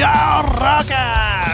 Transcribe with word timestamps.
Ciao 0.00 0.40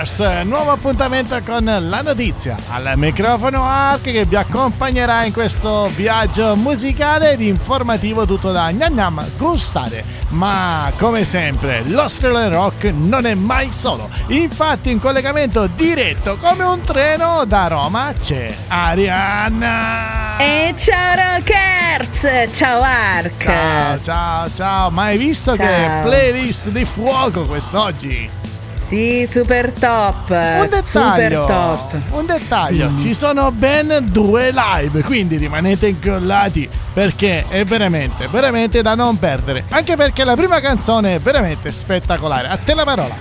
Rockers! 0.06 0.44
Nuovo 0.44 0.70
appuntamento 0.70 1.36
con 1.44 1.64
la 1.64 2.00
notizia. 2.02 2.56
Al 2.70 2.92
microfono 2.96 3.64
Ark 3.64 4.02
che 4.02 4.24
vi 4.24 4.36
accompagnerà 4.36 5.24
in 5.24 5.32
questo 5.32 5.90
viaggio 5.94 6.54
musicale 6.56 7.32
ed 7.32 7.40
informativo 7.40 8.24
tutto 8.24 8.52
da 8.52 8.70
gnam 8.70 8.94
gnam 8.94 9.26
gustare. 9.36 10.04
Ma 10.28 10.92
come 10.96 11.24
sempre, 11.24 11.82
l'Australian 11.86 12.52
Rock 12.52 12.84
non 12.84 13.26
è 13.26 13.34
mai 13.34 13.72
solo. 13.72 14.08
Infatti 14.28 14.90
in 14.90 15.00
collegamento 15.00 15.66
diretto 15.66 16.36
come 16.36 16.64
un 16.64 16.80
treno 16.82 17.44
da 17.44 17.66
Roma 17.66 18.12
c'è 18.18 18.54
Arianna! 18.68 20.38
E 20.38 20.74
ciao 20.76 21.14
Rockers! 21.14 22.56
Ciao 22.56 22.80
Ark! 22.80 23.42
Ciao, 23.42 24.00
ciao, 24.00 24.52
ciao! 24.52 24.90
Ma 24.90 25.04
hai 25.04 25.18
visto 25.18 25.56
Ciao. 25.56 25.66
che 25.66 26.00
playlist 26.02 26.68
di 26.68 26.84
fuoco 26.84 27.44
quest'oggi? 27.44 28.45
Sì, 28.76 29.26
super 29.28 29.72
top! 29.72 30.28
Un 30.30 30.68
dettaglio, 30.70 30.84
Super 30.84 31.44
top! 31.44 31.96
un 32.10 32.26
dettaglio, 32.26 32.92
ci 33.00 33.14
sono 33.14 33.50
ben 33.50 34.06
due 34.10 34.52
live, 34.52 35.02
quindi 35.02 35.36
rimanete 35.36 35.88
incollati 35.88 36.68
perché 36.92 37.46
è 37.48 37.64
veramente, 37.64 38.28
veramente 38.28 38.82
da 38.82 38.94
non 38.94 39.18
perdere. 39.18 39.64
Anche 39.70 39.96
perché 39.96 40.22
la 40.24 40.36
prima 40.36 40.60
canzone 40.60 41.16
è 41.16 41.18
veramente 41.18 41.72
spettacolare. 41.72 42.48
A 42.48 42.56
te 42.58 42.74
la 42.74 42.84
parola. 42.84 43.14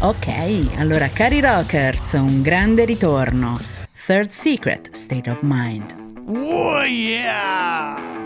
Ok, 0.00 0.78
allora 0.78 1.08
cari 1.12 1.40
Rockers, 1.40 2.12
un 2.12 2.40
grande 2.40 2.86
ritorno. 2.86 3.60
Third 4.06 4.30
Secret, 4.30 4.92
State 4.92 5.28
of 5.28 5.40
Mind. 5.42 5.94
Oh 6.26 6.82
yeah! 6.84 8.19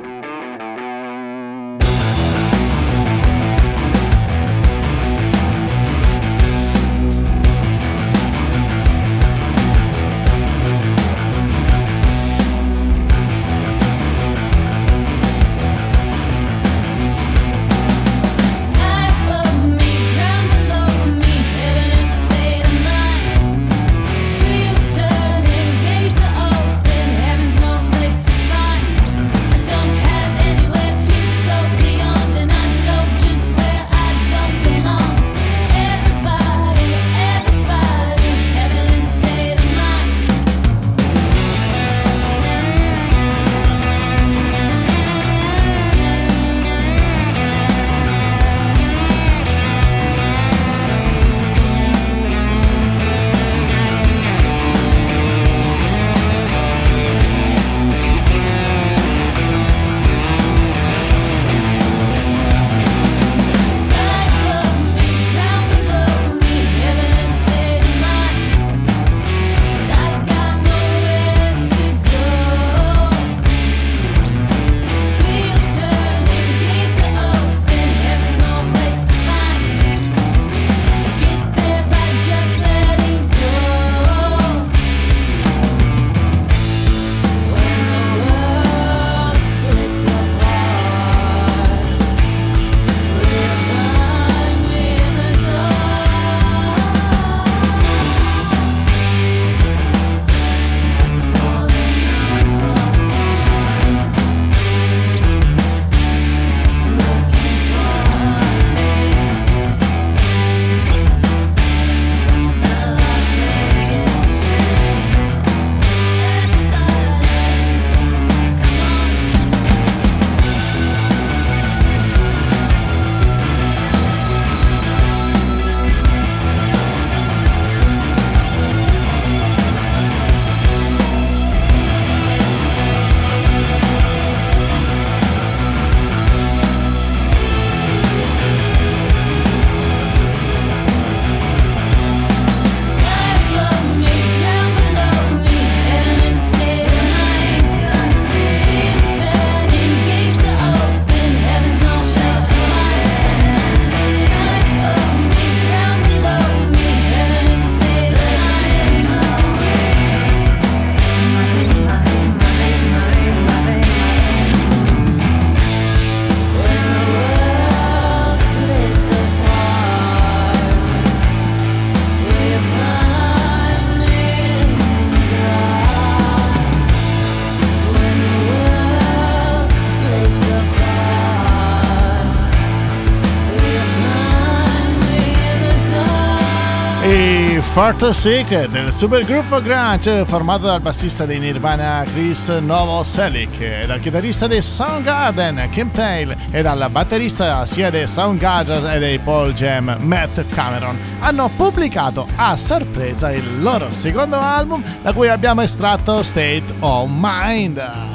Fort 187.85 188.09
Secret, 188.13 188.75
il 188.75 188.91
supergruppo 188.95 189.61
grunge 189.61 190.25
formato 190.25 190.65
dal 190.65 190.81
bassista 190.81 191.27
dei 191.27 191.39
Nirvana 191.39 192.03
Chris 192.11 192.49
Novoselic, 192.49 193.61
e 193.61 193.85
dal 193.87 194.01
chitarrista 194.01 194.47
dei 194.47 194.63
Soundgarden 194.63 195.69
Kim 195.71 195.91
Tail 195.91 196.35
e 196.51 196.63
dal 196.63 196.89
batterista 196.91 197.67
sia 197.67 197.91
dei 197.91 198.09
Soundgarden 198.09 198.91
e 198.91 198.99
dei 198.99 199.19
Paul 199.19 199.53
Jam 199.53 199.99
Matt 200.01 200.43
Cameron, 200.55 200.99
hanno 201.19 201.51
pubblicato 201.55 202.27
a 202.37 202.57
sorpresa 202.57 203.31
il 203.33 203.61
loro 203.61 203.91
secondo 203.91 204.39
album 204.39 204.83
da 205.03 205.13
cui 205.13 205.29
abbiamo 205.29 205.61
estratto 205.61 206.23
State 206.23 206.65
of 206.79 207.11
Mind. 207.13 208.14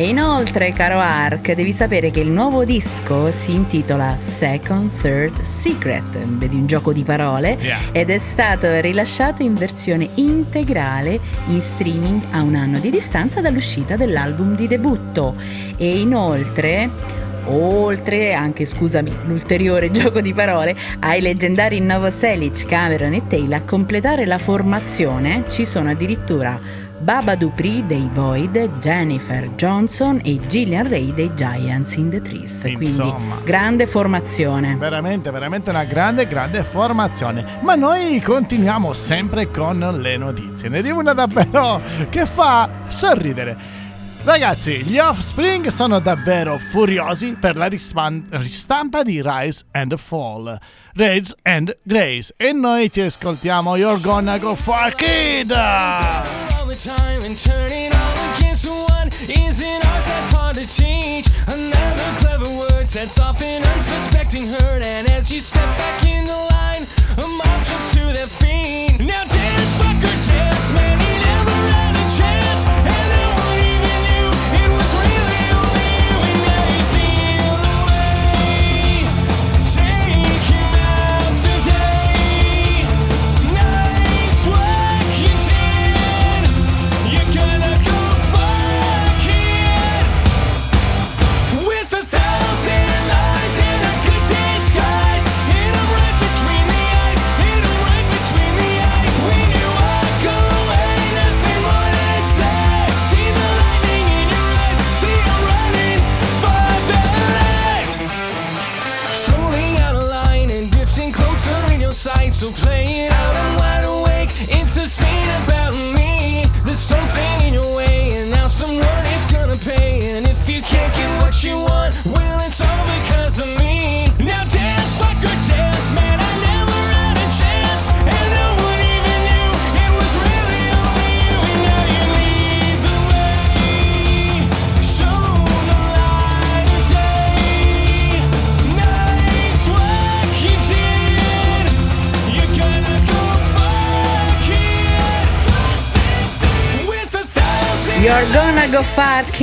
E 0.00 0.06
inoltre, 0.10 0.70
caro 0.70 1.00
Ark, 1.00 1.54
devi 1.54 1.72
sapere 1.72 2.12
che 2.12 2.20
il 2.20 2.28
nuovo 2.28 2.64
disco 2.64 3.32
si 3.32 3.52
intitola 3.52 4.14
Second 4.16 4.92
Third 4.92 5.40
Secret, 5.40 6.16
vedi 6.16 6.54
un 6.54 6.68
gioco 6.68 6.92
di 6.92 7.02
parole, 7.02 7.56
Yeah. 7.60 7.78
ed 7.90 8.08
è 8.08 8.18
stato 8.18 8.78
rilasciato 8.78 9.42
in 9.42 9.54
versione 9.54 10.08
integrale 10.14 11.18
in 11.48 11.60
streaming 11.60 12.22
a 12.30 12.42
un 12.42 12.54
anno 12.54 12.78
di 12.78 12.90
distanza 12.90 13.40
dall'uscita 13.40 13.96
dell'album 13.96 14.54
di 14.54 14.68
debutto. 14.68 15.34
E 15.76 15.98
inoltre 15.98 17.16
Oltre, 17.50 18.34
anche 18.34 18.66
scusami, 18.66 19.10
l'ulteriore 19.24 19.88
gioco 19.90 20.20
di 20.20 20.34
parole, 20.34 20.76
ai 21.00 21.22
leggendari 21.22 21.80
Novoselic, 21.80 22.66
Cameron 22.66 23.14
e 23.14 23.26
Taylor 23.26 23.60
a 23.60 23.62
completare 23.62 24.26
la 24.26 24.36
formazione 24.36 25.44
ci 25.48 25.64
sono 25.64 25.88
addirittura 25.88 26.60
Baba 27.00 27.36
Dupri 27.36 27.86
dei 27.86 28.08
Void, 28.12 28.78
Jennifer 28.80 29.48
Johnson 29.54 30.20
e 30.24 30.40
Gillian 30.46 30.88
Ray 30.88 31.14
dei 31.14 31.32
Giants 31.34 31.94
in 31.94 32.10
the 32.10 32.20
Trees. 32.20 32.64
Insomma. 32.64 33.14
Quindi 33.14 33.44
grande 33.44 33.86
formazione. 33.86 34.76
Veramente, 34.76 35.30
veramente 35.30 35.70
una 35.70 35.84
grande, 35.84 36.26
grande 36.26 36.64
formazione. 36.64 37.44
Ma 37.60 37.76
noi 37.76 38.20
continuiamo 38.20 38.92
sempre 38.92 39.50
con 39.50 39.78
le 39.78 40.16
notizie. 40.16 40.68
Ne 40.68 40.78
arriva 40.78 40.98
una 40.98 41.12
davvero 41.12 41.80
che 42.10 42.26
fa 42.26 42.68
sorridere. 42.88 43.86
Ragazzi, 44.24 44.82
gli 44.82 44.98
Offspring 44.98 45.68
sono 45.68 46.00
davvero 46.00 46.58
furiosi 46.58 47.36
per 47.40 47.56
la 47.56 47.66
rispan- 47.66 48.26
ristampa 48.30 49.02
di 49.02 49.22
Rise 49.24 49.64
and 49.70 49.96
Fall, 49.96 50.58
Rage 50.94 51.34
and 51.42 51.74
Grace. 51.82 52.34
E 52.36 52.52
noi 52.52 52.90
ci 52.90 53.00
ascoltiamo 53.00 53.76
You're 53.76 54.00
Gonna 54.00 54.36
Go 54.38 54.56
For 54.56 54.92
Kid! 54.96 56.47
Time 56.84 57.24
and 57.24 57.36
turning 57.36 57.92
all 57.92 58.36
against 58.36 58.68
one 58.68 59.08
is 59.28 59.60
an 59.60 59.82
art 59.88 60.06
that's 60.06 60.30
hard 60.30 60.54
to 60.54 60.64
teach. 60.64 61.26
Another 61.48 62.08
clever 62.20 62.48
word 62.56 62.88
sets 62.88 63.18
off 63.18 63.42
an 63.42 63.64
unsuspecting 63.64 64.46
hurt, 64.46 64.84
and 64.84 65.10
as 65.10 65.32
you 65.32 65.40
step 65.40 65.76
back 65.76 66.06
in 66.06 66.24
the 66.24 66.30
line, 66.30 66.86
a 67.18 67.26
mob 67.26 67.64
jumps 67.64 67.94
to 67.94 68.04
their 68.12 68.28
feet. 68.28 69.00
Now 69.00 69.24
dance, 69.24 69.74
fucker, 69.74 70.28
dance, 70.28 70.72
man, 70.72 71.00
he 71.00 71.24
never 71.24 71.87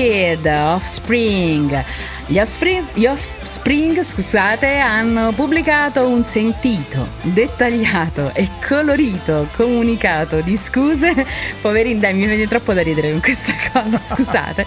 kid, 0.05 0.45
Offspring. 0.45 1.83
Gli 2.27 2.37
Offspring, 2.37 2.85
gli 2.93 3.05
Offspring, 3.07 4.03
scusate, 4.03 4.77
hanno 4.77 5.31
pubblicato 5.31 6.07
un 6.07 6.23
sentito, 6.23 7.07
dettagliato 7.23 8.31
e 8.33 8.49
colorito 8.67 9.47
comunicato 9.55 10.41
di 10.41 10.57
scuse. 10.57 11.25
Poverini, 11.59 11.99
dai, 11.99 12.13
mi 12.13 12.27
viene 12.27 12.47
troppo 12.47 12.73
da 12.73 12.83
ridere 12.83 13.09
con 13.11 13.19
questa 13.19 13.53
cosa, 13.73 13.99
scusate, 13.99 14.65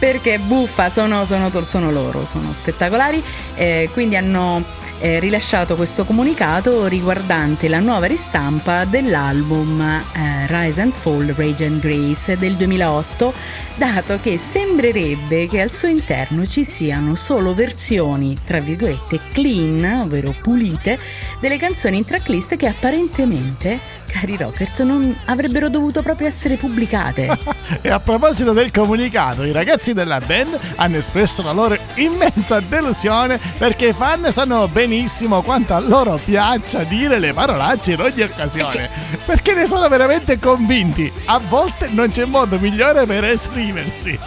perché 0.00 0.38
buffa, 0.38 0.88
sono, 0.88 1.24
sono, 1.24 1.50
sono 1.62 1.92
loro, 1.92 2.24
sono 2.24 2.52
spettacolari. 2.52 3.22
eh, 3.54 3.88
quindi 3.92 4.16
hanno 4.16 4.64
eh, 5.02 5.18
rilasciato 5.18 5.74
questo 5.74 6.04
comunicato 6.04 6.86
riguardante 6.86 7.66
la 7.66 7.80
nuova 7.80 8.06
ristampa 8.06 8.84
dell'album 8.84 9.80
eh, 9.80 10.46
Rise 10.46 10.80
and 10.80 10.92
Fall 10.92 11.34
Rage 11.34 11.64
and 11.66 11.80
Grace 11.80 12.36
del 12.38 12.54
2008, 12.54 13.34
dato 13.74 14.20
che 14.22 14.38
sembrerebbe 14.38 15.48
che 15.48 15.60
al 15.60 15.72
suo 15.72 15.88
interno 15.88 16.46
ci 16.46 16.62
siano 16.62 17.16
solo 17.16 17.52
versioni, 17.52 18.36
tra 18.44 18.60
virgolette, 18.60 19.18
clean, 19.32 20.02
ovvero 20.04 20.32
pulite, 20.40 20.96
delle 21.40 21.56
canzoni 21.56 21.96
in 21.96 22.04
tracklist 22.04 22.54
che 22.54 22.68
apparentemente, 22.68 23.80
cari 24.12 24.36
rockers, 24.36 24.80
non 24.80 25.16
avrebbero 25.26 25.68
dovuto 25.68 26.02
proprio 26.02 26.28
essere 26.28 26.56
pubblicate. 26.56 27.38
E 27.80 27.88
a 27.90 27.98
proposito 28.00 28.52
del 28.52 28.70
comunicato, 28.70 29.44
i 29.44 29.50
ragazzi 29.52 29.92
della 29.94 30.20
band 30.20 30.58
hanno 30.76 30.98
espresso 30.98 31.42
la 31.42 31.52
loro 31.52 31.76
immensa 31.94 32.60
delusione 32.60 33.40
perché 33.56 33.88
i 33.88 33.92
fan 33.92 34.30
sanno 34.30 34.68
benissimo 34.68 35.42
quanto 35.42 35.74
a 35.74 35.80
loro 35.80 36.20
piaccia 36.22 36.82
dire 36.84 37.18
le 37.18 37.32
parolacce 37.32 37.92
in 37.92 38.00
ogni 38.00 38.22
occasione. 38.22 38.90
Perché 39.24 39.54
ne 39.54 39.66
sono 39.66 39.88
veramente 39.88 40.38
convinti. 40.38 41.10
A 41.26 41.40
volte 41.48 41.88
non 41.90 42.10
c'è 42.10 42.24
modo 42.26 42.58
migliore 42.58 43.06
per 43.06 43.24
esprimersi. 43.24 44.18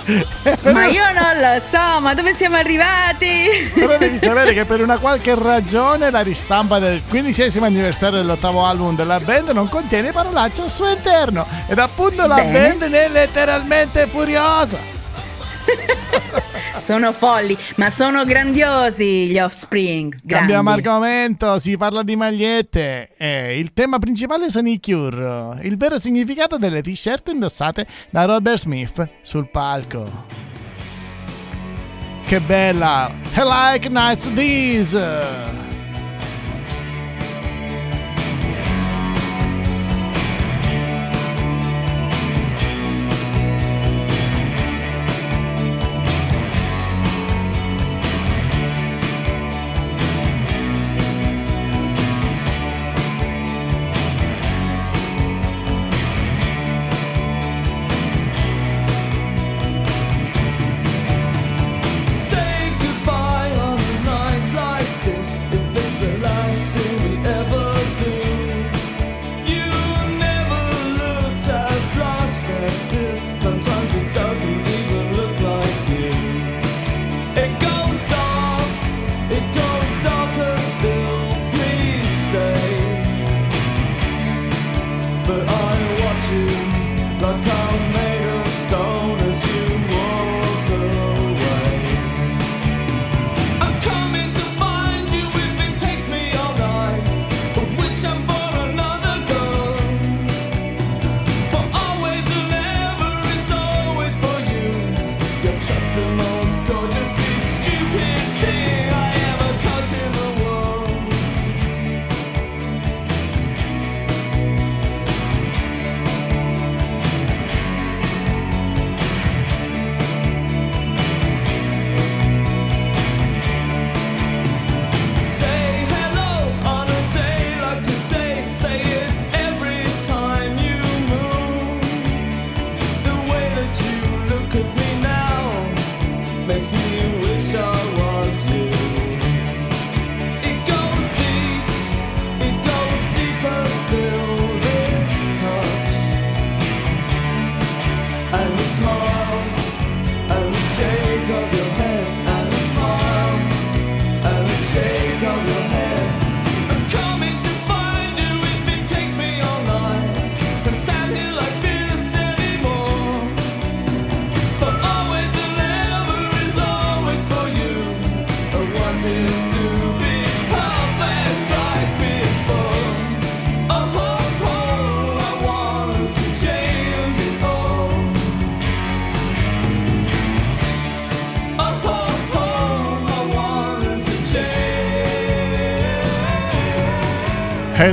Per- 0.42 0.58
ma 0.74 0.86
io 0.88 1.04
non 1.14 1.38
lo 1.40 1.62
so, 1.62 2.00
ma 2.02 2.14
dove 2.16 2.34
siamo 2.34 2.56
arrivati? 2.56 3.72
Però 3.74 3.98
devi 3.98 4.18
sapere 4.22 4.54
che 4.54 4.66
per 4.66 4.82
una 4.82 4.98
qualche 4.98 5.36
ragione 5.36 6.10
la 6.10 6.22
ristampa 6.22 6.80
del 6.80 7.02
quindicesimo 7.08 7.66
anniversario 7.66 8.18
dell'ottavo 8.18 8.66
album 8.66 8.96
della 8.96 9.20
band 9.20 9.50
non 9.50 9.70
contiene 9.76 10.14
parolacce 10.14 10.62
al 10.62 10.70
suo 10.70 10.90
interno. 10.90 11.46
Ed 11.68 11.78
appunto 11.78 12.26
la 12.26 12.36
Bene. 12.36 12.76
band 12.78 12.94
è 12.94 13.10
letteralmente 13.10 14.08
furiosa. 14.08 14.80
Sono 16.80 17.12
folli, 17.12 17.58
ma 17.78 17.90
sono 17.90 18.26
grandiosi 18.26 19.28
gli 19.28 19.40
Offspring. 19.40 20.20
Grandi. 20.22 20.28
Cambiamo 20.28 20.70
argomento, 20.70 21.58
si 21.58 21.76
parla 21.78 22.04
di 22.04 22.16
magliette. 22.16 23.10
E 23.18 23.58
il 23.58 23.74
tema 23.74 23.98
principale 23.98 24.50
sono 24.50 24.70
i 24.70 24.80
Cure, 24.80 25.60
il 25.62 25.78
vero 25.78 26.00
significato 26.00 26.58
delle 26.58 26.82
t-shirt 26.82 27.30
indossate 27.30 27.88
da 28.10 28.26
Robert 28.26 28.60
Smith 28.60 29.08
sul 29.22 29.50
palco. 29.50 30.26
Che 32.26 32.40
bella! 32.42 33.10
I 33.36 33.42
like 33.44 33.90
nights 33.90 34.32
these! 34.34 35.65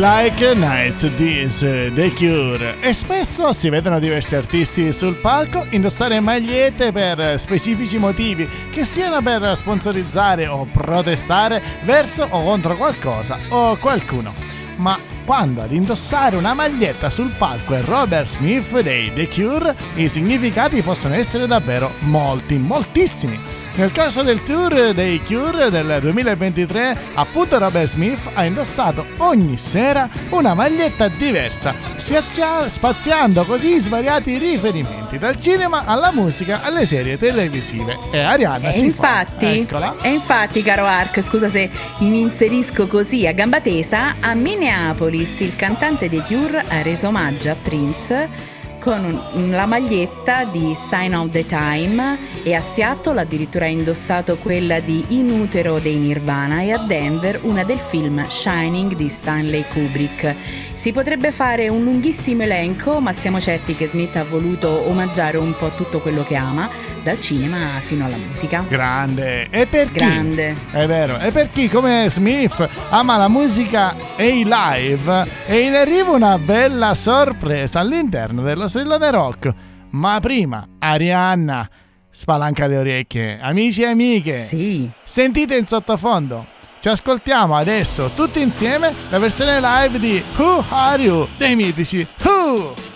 Like 0.03 0.55
Night 0.55 1.15
This, 1.15 1.61
The 1.61 2.13
Cure. 2.17 2.81
E 2.81 2.93
spesso 2.93 3.53
si 3.53 3.69
vedono 3.69 4.01
diversi 4.01 4.35
artisti 4.35 4.93
sul 4.93 5.15
palco 5.15 5.65
indossare 5.71 6.19
magliette 6.19 6.91
per 6.91 7.39
specifici 7.39 7.99
motivi, 7.99 8.49
che 8.73 8.83
siano 8.83 9.23
per 9.23 9.57
sponsorizzare 9.57 10.49
o 10.49 10.65
protestare 10.65 11.63
verso 11.85 12.27
o 12.29 12.43
contro 12.43 12.77
qualcosa 12.77 13.39
o 13.51 13.77
qualcuno. 13.77 14.35
Ma 14.79 14.99
quando 15.25 15.63
ad 15.63 15.71
indossare 15.71 16.35
una 16.35 16.53
maglietta 16.53 17.09
sul 17.09 17.31
palco 17.39 17.75
è 17.75 17.83
Robert 17.83 18.29
Smith 18.29 18.81
dei 18.81 19.13
The 19.15 19.29
Cure, 19.29 19.77
i 19.95 20.09
significati 20.09 20.83
possono 20.83 21.15
essere 21.15 21.47
davvero 21.47 21.93
molti, 22.01 22.57
moltissimi. 22.57 23.39
Nel 23.75 23.91
caso 23.91 24.23
del 24.23 24.43
tour 24.43 24.93
dei 24.93 25.23
Cure 25.23 25.71
del 25.71 25.97
2023, 26.02 26.95
appunto 27.14 27.57
Robert 27.59 27.88
Smith 27.88 28.19
ha 28.35 28.45
indossato 28.45 29.07
ogni 29.19 29.57
sera 29.57 30.07
una 30.29 30.52
maglietta 30.52 31.09
diversa, 31.09 31.75
spiazia- 31.97 32.69
spaziando 32.69 33.45
così 33.47 33.81
svariati 33.81 34.37
riferimenti, 34.37 35.17
dal 35.19 35.41
cinema 35.41 35.85
alla 35.87 36.12
musica 36.12 36.61
alle 36.62 36.85
serie 36.85 37.17
televisive. 37.17 37.97
E 38.12 38.19
Arianna 38.21 38.73
E 38.73 38.79
ci 38.79 38.91
fa- 38.91 39.21
infatti, 39.25 39.47
eccola. 39.47 39.95
e 40.02 40.11
infatti, 40.11 40.62
caro 40.62 40.85
Ark, 40.85 41.23
scusa 41.23 41.49
se 41.49 41.71
mi 42.00 42.21
inserisco 42.21 42.87
così 42.87 43.26
a 43.26 43.33
gamba 43.33 43.61
tesa, 43.62 44.17
a 44.21 44.35
Minneapolis 44.35 45.41
il 45.41 45.57
cantante 45.57 46.11
dei 46.11 46.23
Cure 46.26 46.62
ha 46.69 46.83
reso 46.83 47.09
omaggio 47.09 47.49
a 47.50 47.57
Prince 47.61 48.50
con 48.83 49.05
un- 49.05 49.51
la 49.51 49.65
maglietta 49.67 50.45
di 50.45 50.75
Sign 50.75 51.15
of 51.15 51.31
the 51.31 51.47
Time 51.47 52.19
e 52.43 52.53
a 52.55 52.61
Seattle 52.61 53.21
addirittura 53.21 53.67
ha 53.67 53.69
indossato 53.69 54.37
quella 54.39 54.81
di 54.81 55.05
In 55.11 55.31
utero 55.31 55.79
dei 55.79 55.95
Nirvana 55.95 56.62
e 56.62 56.73
a 56.73 56.79
Denver 56.79 57.39
una 57.43 57.62
del 57.62 57.79
film 57.79 58.27
Shining 58.27 58.97
di 58.97 59.09
Stanley 59.09 59.65
Kubrick. 59.73 60.35
Si 60.75 60.91
potrebbe 60.91 61.31
fare 61.31 61.69
un 61.69 61.85
lunghissimo 61.85 62.43
elenco, 62.43 62.99
ma 62.99 63.12
siamo 63.12 63.38
certi 63.38 63.76
che 63.76 63.87
Smith 63.87 64.17
ha 64.17 64.25
voluto 64.25 64.88
omaggiare 64.88 65.37
un 65.37 65.55
po' 65.57 65.71
tutto 65.76 66.00
quello 66.00 66.25
che 66.25 66.35
ama, 66.35 66.69
dal 67.05 67.21
cinema 67.21 67.79
fino 67.81 68.05
alla 68.05 68.17
musica. 68.17 68.64
Grande. 68.69 69.49
E 69.50 69.67
per 69.67 69.88
chi? 69.88 69.99
Grande. 69.99 70.57
È 70.73 70.85
vero. 70.87 71.19
E 71.21 71.31
per 71.31 71.50
chi 71.52 71.69
come 71.69 72.07
Smith 72.11 72.69
ama 72.88 73.17
la 73.17 73.29
musica 73.29 73.95
e 74.17 74.38
i 74.41 74.45
live, 74.45 75.26
è 75.47 75.55
in 75.55 75.75
arrivo 75.75 76.14
una 76.17 76.37
bella 76.38 76.95
sorpresa 76.95 77.79
all'interno 77.79 78.43
dello 78.43 78.67
strillone 78.67 79.11
rock. 79.12 79.55
Ma 79.91 80.19
prima, 80.21 80.67
Arianna, 80.81 81.69
spalanca 82.11 82.67
le 82.67 82.79
orecchie. 82.79 83.38
Amici 83.41 83.83
e 83.83 83.87
amiche, 83.87 84.43
Sì. 84.43 84.91
sentite 85.05 85.57
in 85.57 85.67
sottofondo. 85.67 86.45
Ci 86.83 86.89
ascoltiamo 86.89 87.55
adesso 87.55 88.11
tutti 88.12 88.41
insieme 88.41 88.93
la 89.09 89.21
versione 89.21 89.61
live 89.61 90.01
di 90.01 90.21
Who 90.37 90.65
Are 90.69 91.01
You 91.01 91.29
dei 91.37 91.55
mitici 91.55 92.05
Who. 92.25 92.92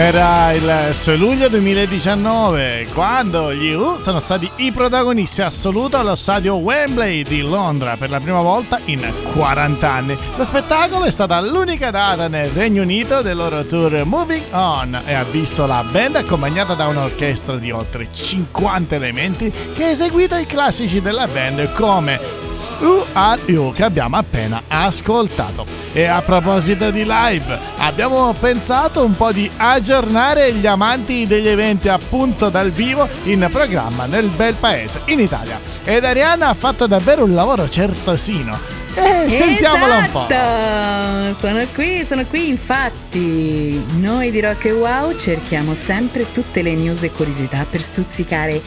Era 0.00 0.52
il 0.52 0.90
6 0.92 1.18
luglio 1.18 1.48
2019 1.48 2.86
quando 2.94 3.52
gli 3.52 3.72
U 3.72 3.98
sono 4.00 4.20
stati 4.20 4.48
i 4.58 4.70
protagonisti 4.70 5.42
assoluti 5.42 5.96
allo 5.96 6.14
stadio 6.14 6.54
Wembley 6.54 7.24
di 7.24 7.40
Londra 7.40 7.96
per 7.96 8.08
la 8.08 8.20
prima 8.20 8.40
volta 8.40 8.78
in 8.84 9.04
40 9.32 9.90
anni. 9.90 10.16
Lo 10.36 10.44
spettacolo 10.44 11.04
è 11.04 11.10
stata 11.10 11.40
l'unica 11.40 11.90
data 11.90 12.28
nel 12.28 12.48
Regno 12.50 12.82
Unito 12.82 13.22
del 13.22 13.36
loro 13.36 13.64
tour 13.64 14.04
Moving 14.04 14.44
On 14.52 15.02
e 15.04 15.14
ha 15.14 15.24
visto 15.24 15.66
la 15.66 15.84
band 15.90 16.14
accompagnata 16.14 16.74
da 16.74 16.86
un'orchestra 16.86 17.56
di 17.56 17.72
oltre 17.72 18.06
50 18.12 18.94
elementi 18.94 19.52
che 19.74 19.82
ha 19.82 19.88
eseguito 19.88 20.36
i 20.36 20.46
classici 20.46 21.02
della 21.02 21.26
band 21.26 21.72
come 21.72 22.47
Who 22.80 23.06
Are 23.12 23.40
You 23.46 23.72
che 23.72 23.84
abbiamo 23.84 24.16
appena 24.16 24.62
ascoltato. 24.68 25.66
E 25.92 26.04
a 26.04 26.22
proposito 26.22 26.90
di 26.90 27.04
live, 27.04 27.58
abbiamo 27.78 28.32
pensato 28.38 29.04
un 29.04 29.16
po' 29.16 29.32
di 29.32 29.50
aggiornare 29.56 30.52
gli 30.52 30.66
amanti 30.66 31.26
degli 31.26 31.48
eventi 31.48 31.88
appunto 31.88 32.48
dal 32.50 32.70
vivo 32.70 33.08
in 33.24 33.48
programma 33.50 34.06
nel 34.06 34.28
bel 34.28 34.54
paese, 34.54 35.00
in 35.06 35.20
Italia. 35.20 35.58
Ed 35.84 36.04
Arianna 36.04 36.48
ha 36.48 36.54
fatto 36.54 36.86
davvero 36.86 37.24
un 37.24 37.34
lavoro 37.34 37.68
certosino. 37.68 38.76
E 38.94 39.30
sentiamola 39.30 39.96
un 39.96 40.10
po'. 40.10 40.26
Esatto, 40.28 41.34
Sono 41.38 41.64
qui, 41.72 42.04
sono 42.04 42.24
qui 42.26 42.48
infatti. 42.48 43.80
Noi 43.98 44.30
di 44.30 44.40
Rock 44.40 44.66
e 44.66 44.72
Wow 44.72 45.16
cerchiamo 45.16 45.74
sempre 45.74 46.30
tutte 46.32 46.62
le 46.62 46.74
news 46.74 47.04
e 47.04 47.12
curiosità 47.12 47.64
per 47.68 47.80
stuzzicare 47.80 48.60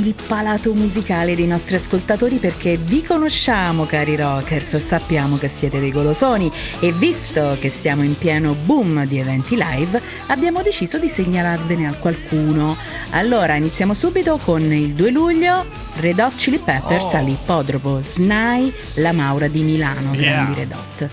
il 0.00 0.14
palato 0.26 0.72
musicale 0.74 1.34
dei 1.34 1.46
nostri 1.46 1.74
ascoltatori 1.74 2.36
perché 2.36 2.76
vi 2.76 3.02
conosciamo 3.02 3.84
cari 3.84 4.14
rockers, 4.16 4.76
sappiamo 4.76 5.36
che 5.36 5.48
siete 5.48 5.80
dei 5.80 5.90
golosoni 5.90 6.50
e 6.78 6.92
visto 6.92 7.56
che 7.60 7.68
siamo 7.68 8.02
in 8.02 8.16
pieno 8.16 8.54
boom 8.54 9.04
di 9.06 9.18
eventi 9.18 9.56
live 9.56 10.00
abbiamo 10.28 10.62
deciso 10.62 10.98
di 10.98 11.08
segnalarvene 11.08 11.88
a 11.88 11.94
qualcuno. 11.94 12.76
Allora 13.10 13.56
iniziamo 13.56 13.92
subito 13.92 14.38
con 14.38 14.62
il 14.72 14.92
2 14.94 15.10
luglio 15.10 15.64
Red 15.96 16.18
Hot 16.20 16.34
Chili 16.36 16.58
Peppers 16.58 17.12
Oh. 17.12 17.16
all'ippodromo 17.16 18.00
SNAI 18.00 18.72
La 18.94 19.12
Maura 19.12 19.48
di 19.48 19.62
Milano, 19.62 20.14
Yeah. 20.14 20.32
grandi 20.32 20.54
Red 20.54 20.72
Hot. 20.72 21.08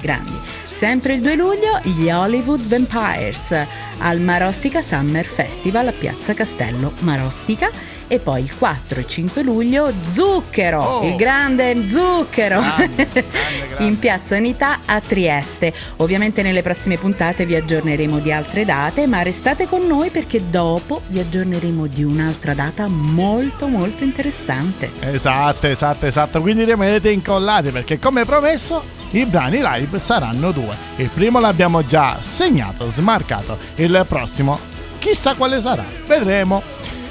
Grandi. 0.00 0.38
Sempre 0.64 1.14
il 1.14 1.22
2 1.22 1.34
luglio 1.34 1.80
gli 1.82 2.08
Hollywood 2.08 2.64
Vampires 2.66 3.52
al 3.98 4.20
Marostica 4.20 4.80
Summer 4.80 5.24
Festival 5.24 5.88
a 5.88 5.92
Piazza 5.92 6.34
Castello 6.34 6.92
Marostica 7.00 7.68
e 8.08 8.18
poi 8.18 8.42
il 8.42 8.56
4 8.56 9.00
e 9.00 9.06
5 9.06 9.42
luglio 9.42 9.92
Zucchero, 10.02 10.82
Oh. 10.82 11.06
il 11.06 11.14
grande 11.16 11.88
Zucchero 11.88 12.60
Grande, 12.60 12.96
grande, 13.06 13.68
grande. 13.68 13.84
in 13.84 13.98
Piazza 13.98 14.36
Unità 14.36 14.80
a 14.84 15.00
Trieste. 15.00 15.72
Ovviamente 15.96 16.42
nelle 16.42 16.62
prossime 16.62 16.96
puntate 16.96 17.44
vi 17.46 17.54
aggiorneremo 17.54 18.18
di 18.18 18.32
altre 18.32 18.64
date, 18.64 19.06
ma 19.06 19.22
restate 19.22 19.68
con 19.68 19.86
noi 19.86 20.10
perché 20.10 20.48
dopo 20.50 21.02
vi 21.08 21.18
aggiorneremo 21.20 21.86
di 21.86 22.02
un'altra 22.02 22.54
data 22.54 22.86
molto 22.88 23.66
molto 23.68 24.02
interessante. 24.04 24.90
Esatto, 25.00 25.66
esatto, 25.66 26.06
esatto. 26.06 26.40
Quindi 26.40 26.64
rimanete 26.64 27.10
incollati 27.10 27.70
perché 27.70 27.98
come 27.98 28.24
promesso 28.24 28.82
i 29.10 29.24
brani 29.26 29.60
live 29.62 29.98
saranno 29.98 30.50
due. 30.50 30.74
Il 30.96 31.08
primo 31.08 31.40
l'abbiamo 31.40 31.84
già 31.84 32.16
segnato, 32.20 32.86
smarcato. 32.88 33.58
Il 33.76 34.04
prossimo 34.08 34.58
chissà 34.98 35.34
quale 35.34 35.60
sarà. 35.60 35.84
Vedremo. 36.06 36.62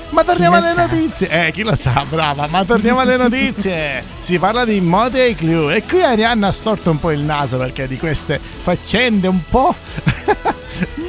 Ma 0.09 0.23
torniamo 0.23 0.55
alle 0.55 0.73
sa? 0.73 0.85
notizie. 0.85 1.47
Eh, 1.47 1.51
chi 1.51 1.63
lo 1.63 1.75
sa, 1.75 2.05
brava. 2.07 2.47
Ma 2.47 2.63
torniamo 2.63 2.99
alle 2.99 3.17
notizie. 3.17 4.15
Si 4.27 4.37
parla 4.39 4.65
di 4.65 4.81
Motley 4.81 5.35
Clue 5.35 5.75
e 5.77 5.83
qui 5.83 6.03
Arianna 6.03 6.47
ha 6.47 6.51
storto 6.51 6.91
un 6.91 6.99
po' 6.99 7.11
il 7.11 7.21
naso 7.21 7.57
perché 7.57 7.87
di 7.87 7.97
queste 7.97 8.39
faccende 8.39 9.27
un 9.27 9.39
po'... 9.49 9.73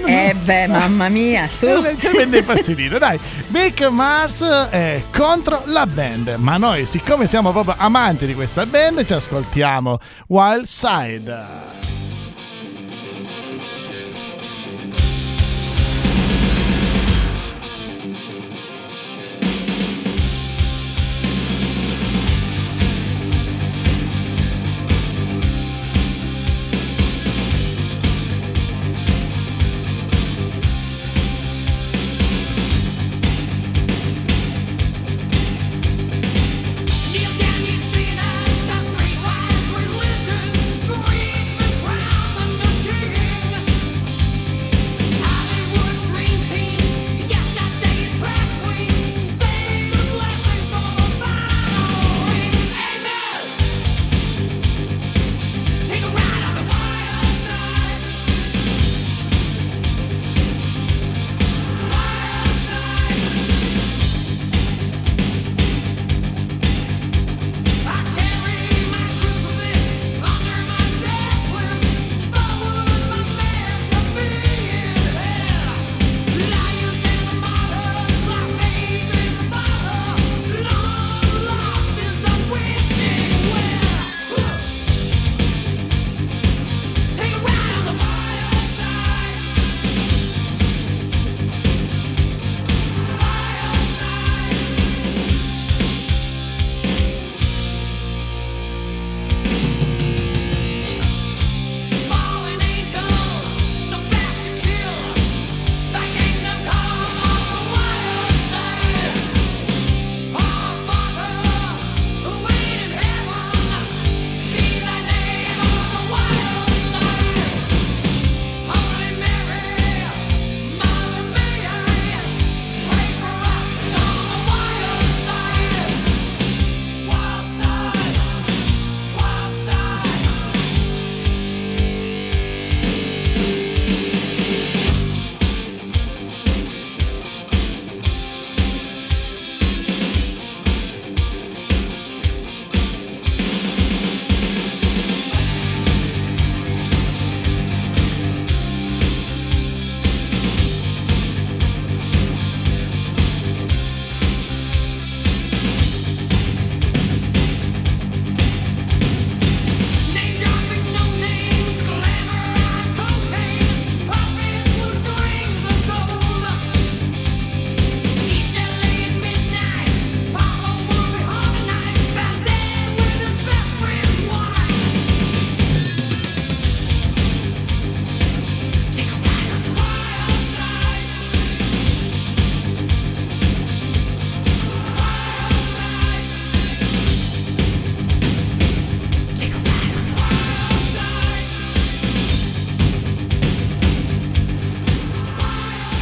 Eh 0.06 0.34
beh, 0.34 0.68
mamma 0.68 1.11
mia, 1.11 1.46
su! 1.48 1.66
È 1.66 1.78
leggermente 1.80 2.38
infastidito. 2.38 2.96
Dai, 2.96 3.18
Big 3.48 3.87
Mars 3.88 4.42
è 4.42 5.02
contro 5.12 5.62
la 5.66 5.87
band. 5.87 6.37
Ma 6.38 6.56
noi, 6.56 6.87
siccome 6.87 7.26
siamo 7.26 7.52
proprio 7.52 7.74
amanti 7.76 8.24
di 8.24 8.34
questa 8.34 8.64
band, 8.64 9.04
ci 9.04 9.12
ascoltiamo 9.12 9.98
Wild 10.28 10.64
Side. 10.64 11.77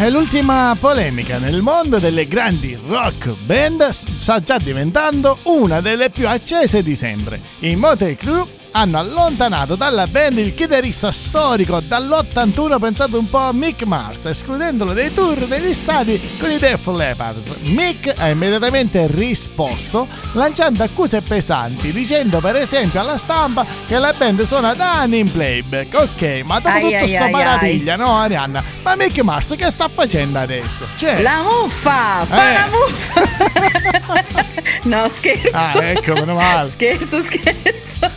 E 0.07 0.11
l'ultima 0.11 0.77
polemica 0.79 1.39
nel 1.39 1.63
mondo 1.63 1.99
delle 1.99 2.29
grandi 2.29 2.79
rock 2.87 3.35
band 3.45 3.89
sta 3.89 4.39
già 4.39 4.57
diventando 4.57 5.39
una 5.47 5.81
delle 5.81 6.11
più 6.11 6.29
accese 6.29 6.81
di 6.85 6.95
sempre. 6.95 7.41
I 7.59 7.75
Motley 7.75 8.15
Crue 8.15 8.56
hanno 8.77 8.99
allontanato 8.99 9.75
dalla 9.75 10.07
band 10.07 10.37
il 10.37 10.55
chitarrista 10.55 11.11
storico 11.11 11.81
dall'81 11.81 12.79
pensate 12.79 13.17
un 13.17 13.27
po' 13.31 13.39
a 13.39 13.53
Mick 13.55 13.85
Mars, 13.85 14.27
escludendolo 14.27 14.93
dai 14.93 15.13
tour 15.15 15.47
degli 15.47 15.73
stadi 15.73 16.21
con 16.39 16.51
i 16.51 16.59
Def 16.59 16.87
Leppard. 16.89 17.43
Mick 17.63 18.13
ha 18.19 18.29
immediatamente 18.29 19.07
risposto 19.09 20.07
lanciando 20.33 20.83
accuse 20.83 21.23
pesanti, 21.23 21.91
dicendo 21.91 22.41
per 22.41 22.57
esempio 22.57 23.01
alla 23.01 23.17
stampa 23.17 23.65
che 23.87 23.99
la 23.99 24.13
band 24.13 24.43
suona 24.43 24.75
da 24.75 25.01
anni 25.01 25.21
in 25.21 25.33
playback. 25.33 25.95
Ok, 25.95 26.43
ma 26.45 26.57
dopo 26.61 26.75
Ai, 26.75 26.83
tutta 26.83 26.97
ai, 26.99 27.09
sta 27.09 27.25
ai, 27.25 27.33
meraviglia, 27.33 27.97
no 27.97 28.19
Arianna? 28.19 28.63
Ma 28.83 28.95
Mick 28.95 29.19
Mars 29.23 29.55
che 29.57 29.71
sta 29.71 29.89
facendo 29.89 30.39
adesso? 30.39 30.87
Cioè, 30.97 31.23
La 31.23 31.41
muffa! 31.43 32.27
Fa 32.27 32.51
Eh. 32.51 32.53
la 32.53 32.69
muffa! 32.71 34.45
no, 34.85 35.09
scherzo. 35.09 35.49
Ah, 35.53 35.73
ecco, 35.83 36.13
meno 36.13 36.35
male. 36.35 36.69
Scherzo, 36.69 37.23
scherzo. 37.23 38.11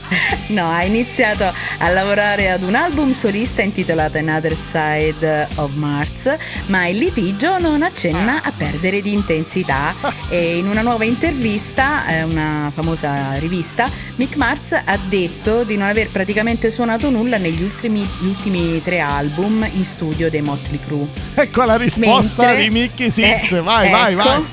No, 0.50 0.72
ha 0.72 0.84
iniziato 0.84 1.52
a 1.78 1.90
lavorare 1.90 2.50
ad 2.50 2.64
un 2.64 2.74
album 2.74 3.14
solista 3.14 3.62
intitolato 3.62 4.18
Another 4.18 4.56
Side 4.56 5.48
of 5.56 5.74
Mars, 5.74 6.36
ma 6.68 6.88
il 6.88 6.98
litigio 6.98 7.60
non 7.60 7.84
accenna 7.84 8.42
a 8.42 8.52
perdere 8.56 9.02
di 9.02 9.14
intensità 9.14 9.94
e 10.28 10.58
in 10.58 10.68
una 10.68 10.82
nuova 10.82 11.06
intervista, 11.06 12.04
a 12.06 12.26
una 12.26 12.72
famosa 12.74 13.36
rivista, 13.38 13.90
Mick 14.16 14.38
Mars 14.38 14.72
ha 14.72 14.98
detto 15.08 15.64
di 15.64 15.78
non 15.78 15.88
aver 15.88 16.10
praticamente 16.10 16.72
suonato 16.72 17.12
nulla 17.12 17.38
negli 17.38 17.62
ultimi, 17.62 18.08
ultimi 18.22 18.82
tre 18.82 19.00
album 19.00 19.68
in 19.72 19.84
studio 19.84 20.32
dei 20.32 20.42
Motley 20.42 20.80
Crue. 20.84 21.08
ecco 21.36 21.64
la 21.64 21.78
risposta 21.78 22.46
Mentre- 22.48 22.64
di 22.64 22.70
Mickey 22.72 23.10
Six. 23.12 23.52
Eh, 23.52 23.62
vai, 23.62 23.90
vai, 23.92 24.14
ecco. 24.14 24.24
vai. 24.24 24.44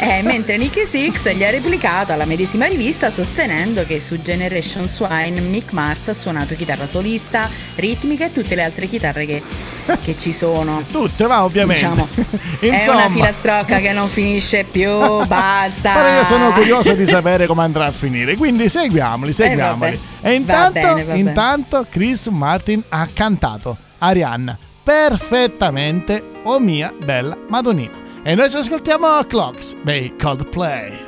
Eh, 0.00 0.22
mentre 0.22 0.56
Nicky 0.58 0.86
Six 0.86 1.28
gli 1.32 1.42
ha 1.42 1.50
replicato 1.50 2.12
alla 2.12 2.24
medesima 2.24 2.66
rivista 2.66 3.10
sostenendo 3.10 3.84
che 3.84 3.98
su 3.98 4.22
Generation 4.22 4.86
Swine 4.86 5.40
Mick 5.40 5.72
Mars 5.72 6.06
ha 6.08 6.12
suonato 6.12 6.54
chitarra 6.54 6.86
solista, 6.86 7.50
ritmica 7.74 8.26
e 8.26 8.32
tutte 8.32 8.54
le 8.54 8.62
altre 8.62 8.86
chitarre 8.86 9.26
che, 9.26 9.42
che 10.00 10.16
ci 10.16 10.32
sono. 10.32 10.84
Tutte, 10.90 11.26
va, 11.26 11.42
ovviamente. 11.42 11.84
Diciamo, 11.88 12.08
è 12.60 12.66
Insomma. 12.76 13.06
una 13.06 13.10
filastrocca 13.10 13.78
che 13.80 13.92
non 13.92 14.06
finisce 14.06 14.62
più, 14.70 14.88
basta. 15.26 15.92
Però 15.94 16.08
io 16.14 16.24
sono 16.24 16.52
curioso 16.52 16.92
di 16.92 17.04
sapere 17.04 17.46
come 17.48 17.62
andrà 17.64 17.86
a 17.86 17.92
finire, 17.92 18.36
quindi 18.36 18.68
seguiamoli, 18.68 19.32
seguiamoli. 19.32 19.98
vabbè. 20.20 20.28
e 20.28 20.34
intanto, 20.34 20.72
Va 20.80 20.80
bene, 20.80 21.04
va 21.04 21.12
bene. 21.14 21.18
intanto 21.28 21.86
Chris 21.90 22.26
Martin 22.28 22.82
ha 22.88 23.08
cantato 23.12 23.76
Arianna 23.98 24.56
perfettamente 24.84 26.22
O 26.44 26.60
mia 26.60 26.94
bella 26.96 27.36
Madonnina. 27.48 28.06
E 28.28 28.34
noi 28.34 28.50
ci 28.50 28.58
ascoltiamo 28.58 29.06
Clocks 29.24 29.74
dei 29.84 30.14
Coldplay. 30.18 31.07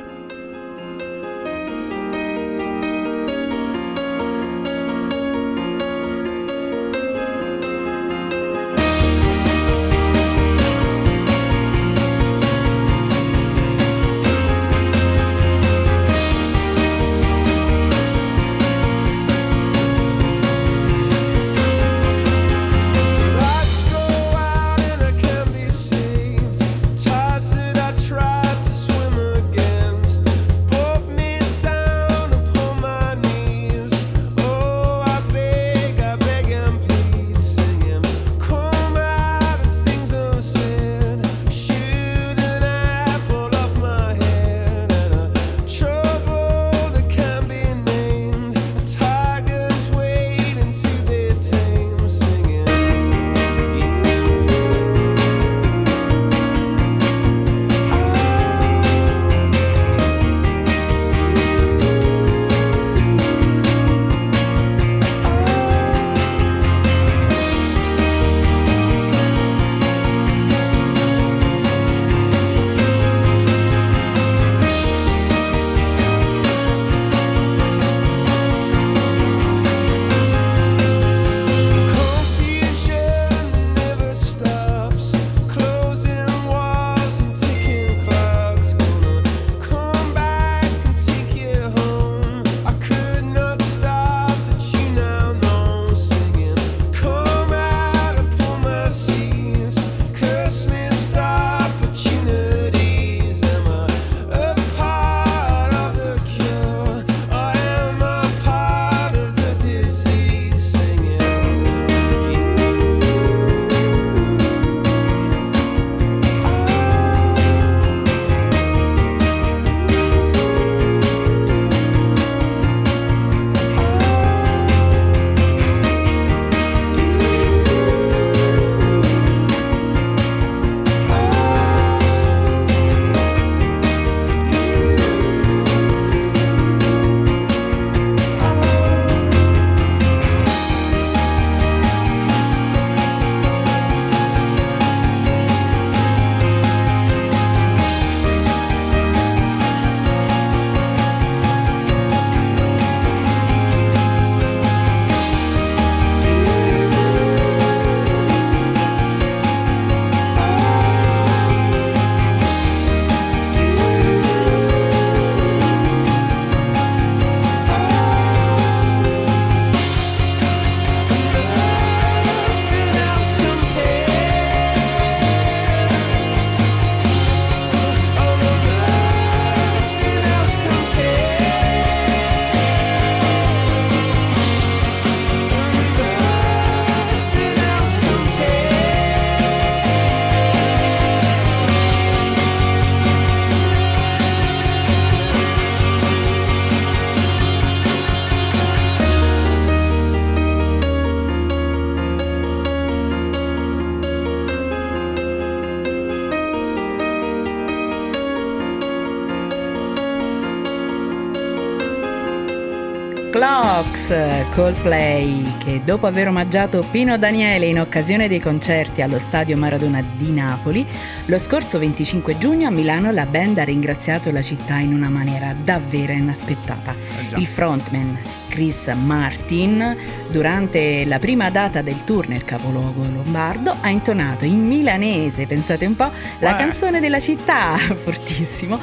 Coldplay, 214.53 215.57
che 215.59 215.81
dopo 215.85 216.07
aver 216.07 216.27
omaggiato 216.27 216.83
Pino 216.89 217.17
Daniele 217.17 217.67
in 217.67 217.79
occasione 217.79 218.27
dei 218.27 218.39
concerti 218.39 219.01
allo 219.01 219.19
Stadio 219.19 219.55
Maradona 219.55 220.03
di 220.17 220.31
Napoli, 220.31 220.85
lo 221.25 221.37
scorso 221.37 221.77
25 221.77 222.37
giugno 222.37 222.67
a 222.67 222.71
Milano 222.71 223.11
la 223.11 223.25
band 223.25 223.59
ha 223.59 223.63
ringraziato 223.63 224.31
la 224.31 224.41
città 224.41 224.79
in 224.79 224.93
una 224.93 225.09
maniera 225.09 225.53
davvero 225.53 226.13
inaspettata. 226.13 226.93
Eh. 226.93 227.39
Il 227.39 227.45
frontman 227.45 228.17
Chris 228.51 228.87
Martin, 228.89 229.95
durante 230.29 231.05
la 231.05 231.19
prima 231.19 231.49
data 231.49 231.81
del 231.81 232.03
tour 232.03 232.27
nel 232.27 232.43
capoluogo 232.43 233.03
lombardo, 233.03 233.73
ha 233.79 233.87
intonato 233.89 234.43
in 234.43 234.67
milanese, 234.67 235.45
pensate 235.47 235.85
un 235.85 235.95
po', 235.95 236.11
la 236.39 236.53
Eh. 236.55 236.57
canzone 236.57 236.99
della 236.99 237.21
città, 237.21 237.77
fortissimo, 238.03 238.77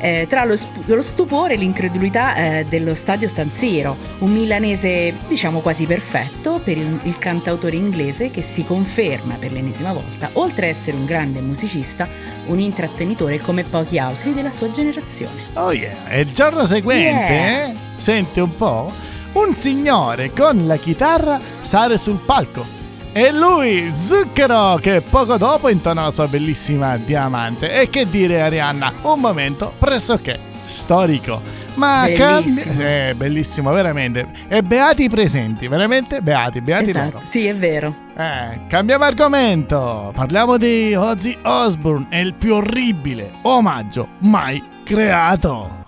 eh, 0.00 0.26
tra 0.28 0.42
lo, 0.44 0.56
sp- 0.56 0.82
lo 0.86 1.02
stupore 1.02 1.54
e 1.54 1.56
l'incredulità 1.56 2.34
eh, 2.34 2.66
dello 2.68 2.94
stadio 2.96 3.28
San 3.28 3.52
Siro, 3.52 3.96
un 4.18 4.32
milanese 4.32 5.14
diciamo 5.28 5.60
quasi 5.60 5.86
perfetto 5.86 6.60
per 6.62 6.76
il, 6.76 6.98
il 7.04 7.16
cantautore 7.18 7.76
inglese 7.76 8.30
che 8.32 8.42
si 8.42 8.64
conferma 8.64 9.34
per 9.38 9.52
l'ennesima 9.52 9.92
volta, 9.92 10.30
oltre 10.32 10.66
a 10.66 10.68
essere 10.70 10.96
un 10.96 11.04
grande 11.04 11.40
musicista, 11.40 12.08
un 12.46 12.58
intrattenitore 12.58 13.38
come 13.38 13.62
pochi 13.62 13.98
altri 13.98 14.34
della 14.34 14.50
sua 14.50 14.68
generazione. 14.72 15.40
Oh 15.54 15.72
yeah, 15.72 15.94
e 16.08 16.20
il 16.22 16.32
giorno 16.32 16.66
seguente, 16.66 17.32
Yeah. 17.32 17.64
eh, 17.68 17.74
senti 17.94 18.40
un 18.40 18.56
po', 18.56 18.92
un 19.32 19.54
signore 19.54 20.32
con 20.32 20.66
la 20.66 20.76
chitarra 20.76 21.40
sale 21.60 21.98
sul 21.98 22.18
palco. 22.24 22.80
E 23.12 23.30
lui, 23.30 23.92
Zucchero, 23.96 24.76
che 24.80 25.02
poco 25.02 25.36
dopo 25.36 25.68
intona 25.68 26.04
la 26.04 26.10
sua 26.10 26.26
bellissima 26.28 26.96
diamante. 26.96 27.80
E 27.80 27.90
che 27.90 28.08
dire 28.08 28.40
Arianna, 28.40 28.90
un 29.02 29.20
momento 29.20 29.72
pressoché 29.78 30.38
storico. 30.64 31.60
Ma 31.74 32.04
Bellissimo. 32.04 32.64
cambi- 32.74 32.82
eh, 32.84 33.14
bellissimo, 33.16 33.70
veramente. 33.72 34.28
E 34.48 34.62
beati 34.62 35.04
i 35.04 35.08
presenti, 35.08 35.68
veramente 35.68 36.20
beati, 36.20 36.60
beati 36.60 36.90
esatto, 36.90 37.10
loro. 37.12 37.20
sì, 37.24 37.46
è 37.46 37.54
vero. 37.56 37.94
Eh, 38.16 38.60
cambiamo 38.68 39.04
argomento. 39.04 40.10
Parliamo 40.14 40.56
di 40.58 40.94
Ozzy 40.94 41.36
Osbourne 41.42 42.06
e 42.10 42.20
il 42.20 42.34
più 42.34 42.54
orribile 42.54 43.30
omaggio 43.42 44.08
mai 44.20 44.62
creato. 44.84 45.81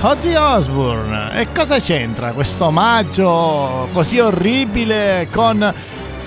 Ozzy 0.00 0.34
Osbourne. 0.34 1.38
E 1.38 1.52
cosa 1.52 1.78
c'entra 1.78 2.32
questo 2.32 2.66
omaggio 2.66 3.88
così 3.92 4.18
orribile 4.18 5.28
con 5.30 5.72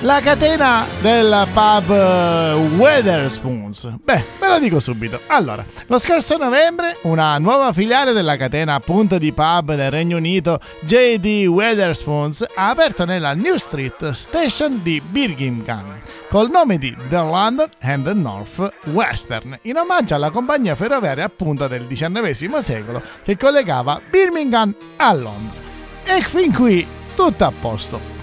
La 0.01 0.21
catena 0.21 0.85
del 1.01 1.47
pub 1.53 1.89
eh, 1.89 2.53
Weatherspoons. 2.77 3.95
Beh, 4.03 4.25
ve 4.39 4.47
lo 4.47 4.59
dico 4.59 4.79
subito. 4.79 5.19
Allora, 5.25 5.65
lo 5.87 5.97
scorso 5.97 6.37
novembre 6.37 6.97
una 7.03 7.39
nuova 7.39 7.73
filiale 7.73 8.13
della 8.13 8.35
catena 8.35 8.75
appunto 8.75 9.17
di 9.17 9.31
pub 9.31 9.73
del 9.73 9.89
Regno 9.89 10.17
Unito, 10.17 10.59
JD 10.81 11.47
Weatherspoons, 11.47 12.45
ha 12.55 12.69
aperto 12.69 13.05
nella 13.05 13.33
New 13.33 13.55
Street 13.55 14.11
Station 14.11 14.81
di 14.83 15.01
Birmingham 15.01 15.99
col 16.29 16.51
nome 16.51 16.77
di 16.77 16.95
The 17.09 17.15
London 17.15 17.69
and 17.81 18.05
the 18.05 18.13
North 18.13 18.71
Western, 18.91 19.57
in 19.63 19.77
omaggio 19.77 20.13
alla 20.13 20.29
compagnia 20.29 20.75
ferroviaria 20.75 21.25
appunto 21.25 21.67
del 21.67 21.87
XIX 21.87 22.59
secolo 22.59 23.01
che 23.23 23.35
collegava 23.35 23.99
Birmingham 24.07 24.75
a 24.97 25.11
Londra. 25.13 25.59
E 26.03 26.21
fin 26.21 26.53
qui 26.53 26.85
tutto 27.15 27.45
a 27.45 27.51
posto. 27.59 28.16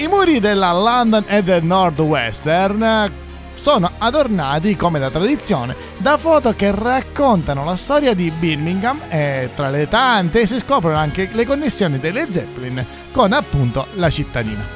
I 0.00 0.08
muri 0.08 0.40
della 0.40 0.72
London 0.72 1.24
e 1.26 1.42
del 1.42 1.62
Northwestern 1.62 3.12
sono 3.54 3.90
adornati, 3.98 4.74
come 4.74 4.98
da 4.98 5.10
tradizione, 5.10 5.76
da 5.98 6.16
foto 6.16 6.54
che 6.54 6.70
raccontano 6.74 7.66
la 7.66 7.76
storia 7.76 8.14
di 8.14 8.30
Birmingham 8.30 8.98
e 9.10 9.50
tra 9.54 9.68
le 9.68 9.88
tante 9.88 10.46
si 10.46 10.58
scoprono 10.58 10.96
anche 10.96 11.28
le 11.30 11.44
connessioni 11.44 11.98
delle 11.98 12.32
Zeppelin 12.32 12.82
con 13.12 13.34
appunto 13.34 13.88
la 13.96 14.08
cittadina. 14.08 14.66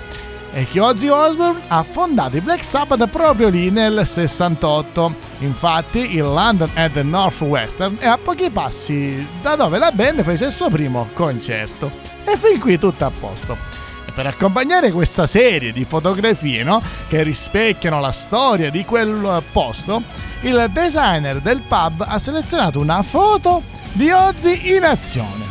E 0.52 0.66
che 0.66 0.78
Ozzy 0.78 1.08
Osbourne 1.08 1.62
ha 1.68 1.82
fondato 1.84 2.36
i 2.36 2.42
Black 2.42 2.62
Sabbath 2.62 3.08
proprio 3.08 3.48
lì 3.48 3.70
nel 3.70 4.06
68. 4.06 5.14
Infatti 5.38 6.16
il 6.16 6.22
London 6.22 6.68
and 6.74 6.92
the 6.92 7.02
Northwestern 7.02 7.96
è 7.98 8.06
a 8.06 8.18
pochi 8.18 8.50
passi 8.50 9.26
da 9.40 9.56
dove 9.56 9.78
la 9.78 9.90
band 9.90 10.22
fece 10.22 10.44
il 10.44 10.52
suo 10.52 10.68
primo 10.68 11.08
concerto. 11.14 11.90
E 12.26 12.36
fin 12.36 12.60
qui 12.60 12.78
tutto 12.78 13.06
a 13.06 13.10
posto. 13.18 13.83
Per 14.14 14.26
accompagnare 14.26 14.92
questa 14.92 15.26
serie 15.26 15.72
di 15.72 15.84
fotografie 15.84 16.62
no, 16.62 16.80
che 17.08 17.24
rispecchiano 17.24 18.00
la 18.00 18.12
storia 18.12 18.70
di 18.70 18.84
quel 18.84 19.42
posto, 19.50 20.02
il 20.42 20.70
designer 20.72 21.40
del 21.40 21.62
pub 21.62 22.04
ha 22.06 22.18
selezionato 22.18 22.78
una 22.78 23.02
foto 23.02 23.62
di 23.92 24.10
Ozzy 24.10 24.76
in 24.76 24.84
azione. 24.84 25.44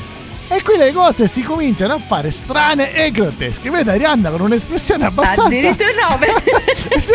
E 0.48 0.62
qui 0.62 0.78
le 0.78 0.94
cose 0.94 1.28
si 1.28 1.42
cominciano 1.42 1.96
a 1.96 2.00
fare 2.00 2.32
strane 2.32 2.94
e 2.94 3.12
grottesche. 3.12 3.70
Vede 3.70 3.92
Arianna 3.92 4.30
con 4.30 4.42
un'espressione 4.42 5.06
abbastanza... 5.06 5.44
Addirittura 5.46 6.08
no, 6.10 6.18
beh. 6.20 7.00
Sì, 7.02 7.14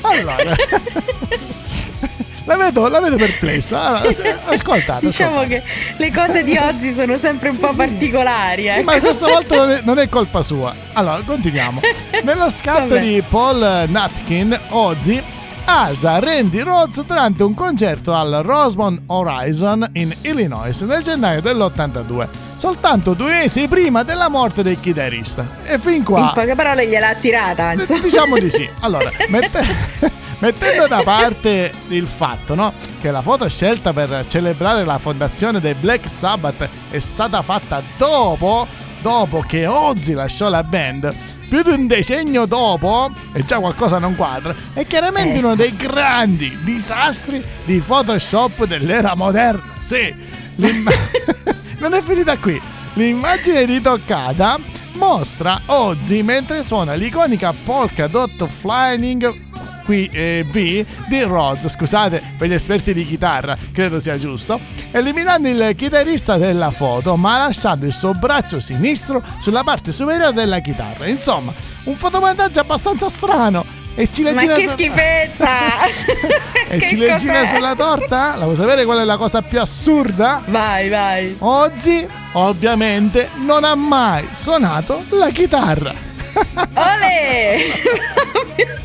allora... 0.00 0.54
La 2.50 2.56
vedo, 2.56 2.88
la 2.88 2.98
vedo 2.98 3.16
perplessa. 3.16 4.02
Se- 4.10 4.36
ascoltate. 4.46 5.06
Diciamo 5.06 5.36
ascoltate. 5.36 5.62
che 5.62 5.94
le 5.98 6.10
cose 6.10 6.42
di 6.42 6.56
oggi 6.56 6.92
sono 6.92 7.16
sempre 7.16 7.50
un 7.50 7.58
po' 7.58 7.70
sì. 7.70 7.76
particolari. 7.76 8.62
Sì, 8.62 8.78
ecco. 8.78 8.90
ma 8.90 8.98
questa 8.98 9.26
volta 9.28 9.54
non 9.54 9.70
è, 9.70 9.80
non 9.84 9.98
è 10.00 10.08
colpa 10.08 10.42
sua. 10.42 10.74
Allora, 10.94 11.20
continuiamo. 11.24 11.80
Nello 12.24 12.50
scatto 12.50 12.88
Vabbè. 12.88 13.00
di 13.00 13.22
Paul 13.28 13.84
Nutkin, 13.86 14.58
Ozzy 14.70 15.22
alza 15.64 16.18
Randy 16.18 16.58
Rhodes 16.62 17.04
durante 17.04 17.44
un 17.44 17.54
concerto 17.54 18.12
al 18.14 18.40
Rosemont 18.42 19.02
Horizon 19.06 19.88
in 19.92 20.12
Illinois 20.22 20.80
nel 20.80 21.04
gennaio 21.04 21.40
dell'82, 21.40 22.26
soltanto 22.56 23.12
due 23.14 23.42
mesi 23.42 23.68
prima 23.68 24.02
della 24.02 24.28
morte 24.28 24.64
del 24.64 24.80
chitarrista. 24.80 25.46
E 25.64 25.78
fin 25.78 26.02
qua... 26.02 26.20
In 26.20 26.30
poche 26.34 26.56
parole 26.56 26.88
gliel'ha 26.88 27.10
attirata, 27.10 27.72
D- 27.74 27.80
insomma. 27.80 28.00
Diciamo 28.00 28.38
di 28.38 28.50
sì. 28.50 28.68
Allora, 28.80 29.12
mette- 29.28 30.18
mettendo 30.40 30.86
da 30.86 31.02
parte 31.02 31.72
il 31.88 32.06
fatto 32.06 32.54
no, 32.54 32.72
che 33.00 33.10
la 33.10 33.22
foto 33.22 33.48
scelta 33.48 33.92
per 33.92 34.24
celebrare 34.28 34.84
la 34.84 34.98
fondazione 34.98 35.60
dei 35.60 35.74
Black 35.74 36.08
Sabbath 36.10 36.68
è 36.90 36.98
stata 36.98 37.40
fatta 37.42 37.82
dopo, 37.96 38.66
dopo 39.00 39.40
che 39.46 39.66
Ozzy 39.66 40.12
lasciò 40.14 40.48
la 40.48 40.62
band, 40.62 41.14
più 41.48 41.62
di 41.62 41.70
un 41.70 41.86
decennio 41.86 42.46
dopo, 42.46 43.10
e 43.32 43.44
già 43.44 43.58
qualcosa 43.58 43.98
non 43.98 44.14
quadra, 44.16 44.54
è 44.72 44.86
chiaramente 44.86 45.36
Eh. 45.36 45.38
uno 45.38 45.54
dei 45.56 45.74
grandi 45.76 46.56
disastri 46.62 47.42
di 47.64 47.78
Photoshop 47.78 48.66
dell'era 48.66 49.14
moderna. 49.16 49.62
Sì, 49.78 50.14
l'imma- 50.56 50.92
non 51.78 51.94
è 51.94 52.00
finita 52.02 52.36
qui. 52.38 52.60
L'immagine 52.94 53.64
ritoccata 53.64 54.58
mostra 54.94 55.60
Ozzy 55.66 56.22
mentre 56.22 56.64
suona 56.64 56.94
l'iconica 56.94 57.52
polka 57.64 58.06
dot 58.06 58.46
flying 58.46 59.48
qui 59.90 60.08
eh, 60.12 60.44
V 60.48 60.86
di 61.08 61.22
Rhodes, 61.22 61.72
scusate 61.72 62.22
per 62.38 62.46
gli 62.46 62.52
esperti 62.54 62.94
di 62.94 63.04
chitarra, 63.04 63.56
credo 63.72 63.98
sia 63.98 64.16
giusto, 64.16 64.60
eliminando 64.92 65.48
il 65.48 65.74
chitarrista 65.76 66.36
della 66.36 66.70
foto 66.70 67.16
ma 67.16 67.38
lasciando 67.38 67.86
il 67.86 67.92
suo 67.92 68.12
braccio 68.14 68.60
sinistro 68.60 69.20
sulla 69.40 69.64
parte 69.64 69.90
superiore 69.90 70.32
della 70.32 70.60
chitarra. 70.60 71.06
Insomma, 71.06 71.52
un 71.86 71.96
fotomontaggio 71.96 72.60
abbastanza 72.60 73.08
strano. 73.08 73.66
E 73.96 74.04
Ma 74.08 74.14
ciliegina 74.14 74.54
che 74.54 74.62
su- 74.62 74.70
schifezza! 74.70 75.48
E 76.70 76.78
Che 76.78 76.86
ciliegina 76.86 77.40
cos'è? 77.40 77.54
sulla 77.54 77.74
torta? 77.74 78.36
La 78.36 78.44
vuoi 78.44 78.54
sapere 78.54 78.84
qual 78.84 79.00
è 79.00 79.04
la 79.04 79.16
cosa 79.16 79.42
più 79.42 79.60
assurda? 79.60 80.40
Vai, 80.46 80.88
vai. 80.88 81.34
Ozzy, 81.40 82.06
ovviamente, 82.34 83.30
non 83.44 83.64
ha 83.64 83.74
mai 83.74 84.28
suonato 84.34 85.02
la 85.08 85.30
chitarra. 85.30 85.92
Ole! 86.74 87.58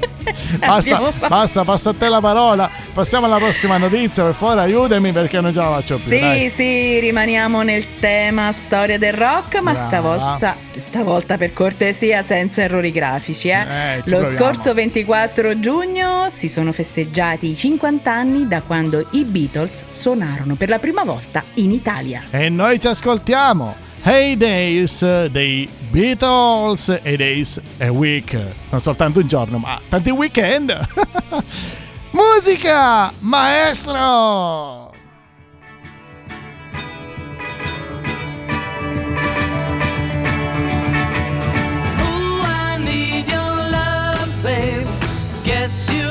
Basta, 0.65 1.11
basta, 1.27 1.63
passa 1.63 1.89
a 1.91 1.93
te 1.93 2.09
la 2.09 2.19
parola. 2.19 2.69
Passiamo 2.93 3.25
alla 3.25 3.37
prossima 3.37 3.77
notizia, 3.77 4.23
per 4.23 4.33
favore, 4.33 4.61
aiutami 4.61 5.11
perché 5.11 5.39
non 5.41 5.53
ce 5.53 5.59
la 5.59 5.67
faccio 5.69 5.95
più. 5.97 6.11
Sì, 6.11 6.19
dai. 6.19 6.49
sì, 6.49 6.99
rimaniamo 6.99 7.61
nel 7.61 7.99
tema 7.99 8.51
storia 8.51 8.97
del 8.97 9.13
rock, 9.13 9.59
ma 9.59 9.71
Brava. 9.73 9.85
stavolta, 9.87 10.55
stavolta 10.77 11.37
per 11.37 11.53
cortesia 11.53 12.23
senza 12.23 12.61
errori 12.63 12.91
grafici. 12.91 13.49
Eh. 13.49 13.59
Eh, 13.59 13.95
Lo 14.05 14.19
proviamo. 14.19 14.35
scorso 14.37 14.73
24 14.73 15.59
giugno 15.59 16.27
si 16.29 16.47
sono 16.47 16.71
festeggiati 16.71 17.49
i 17.49 17.55
50 17.55 18.11
anni 18.11 18.47
da 18.47 18.61
quando 18.61 19.05
i 19.11 19.23
Beatles 19.25 19.83
suonarono 19.89 20.55
per 20.55 20.69
la 20.69 20.79
prima 20.79 21.03
volta 21.03 21.43
in 21.55 21.71
Italia. 21.71 22.23
E 22.31 22.49
noi 22.49 22.79
ci 22.79 22.87
ascoltiamo. 22.87 23.83
Hey 24.07 24.35
Days 24.35 25.03
dei 25.31 25.67
Beatles 25.89 26.89
e 27.01 27.17
Days 27.17 27.59
a 27.79 27.89
Week. 27.89 28.37
Non 28.69 28.79
soltanto 28.79 29.17
un 29.17 29.27
giorno, 29.27 29.57
ma 29.57 29.81
tanti 29.89 30.11
weekend. 30.11 30.71
Musica, 32.13 33.11
maestro! 33.21 34.93
Guess 45.43 45.89
you 45.91 46.04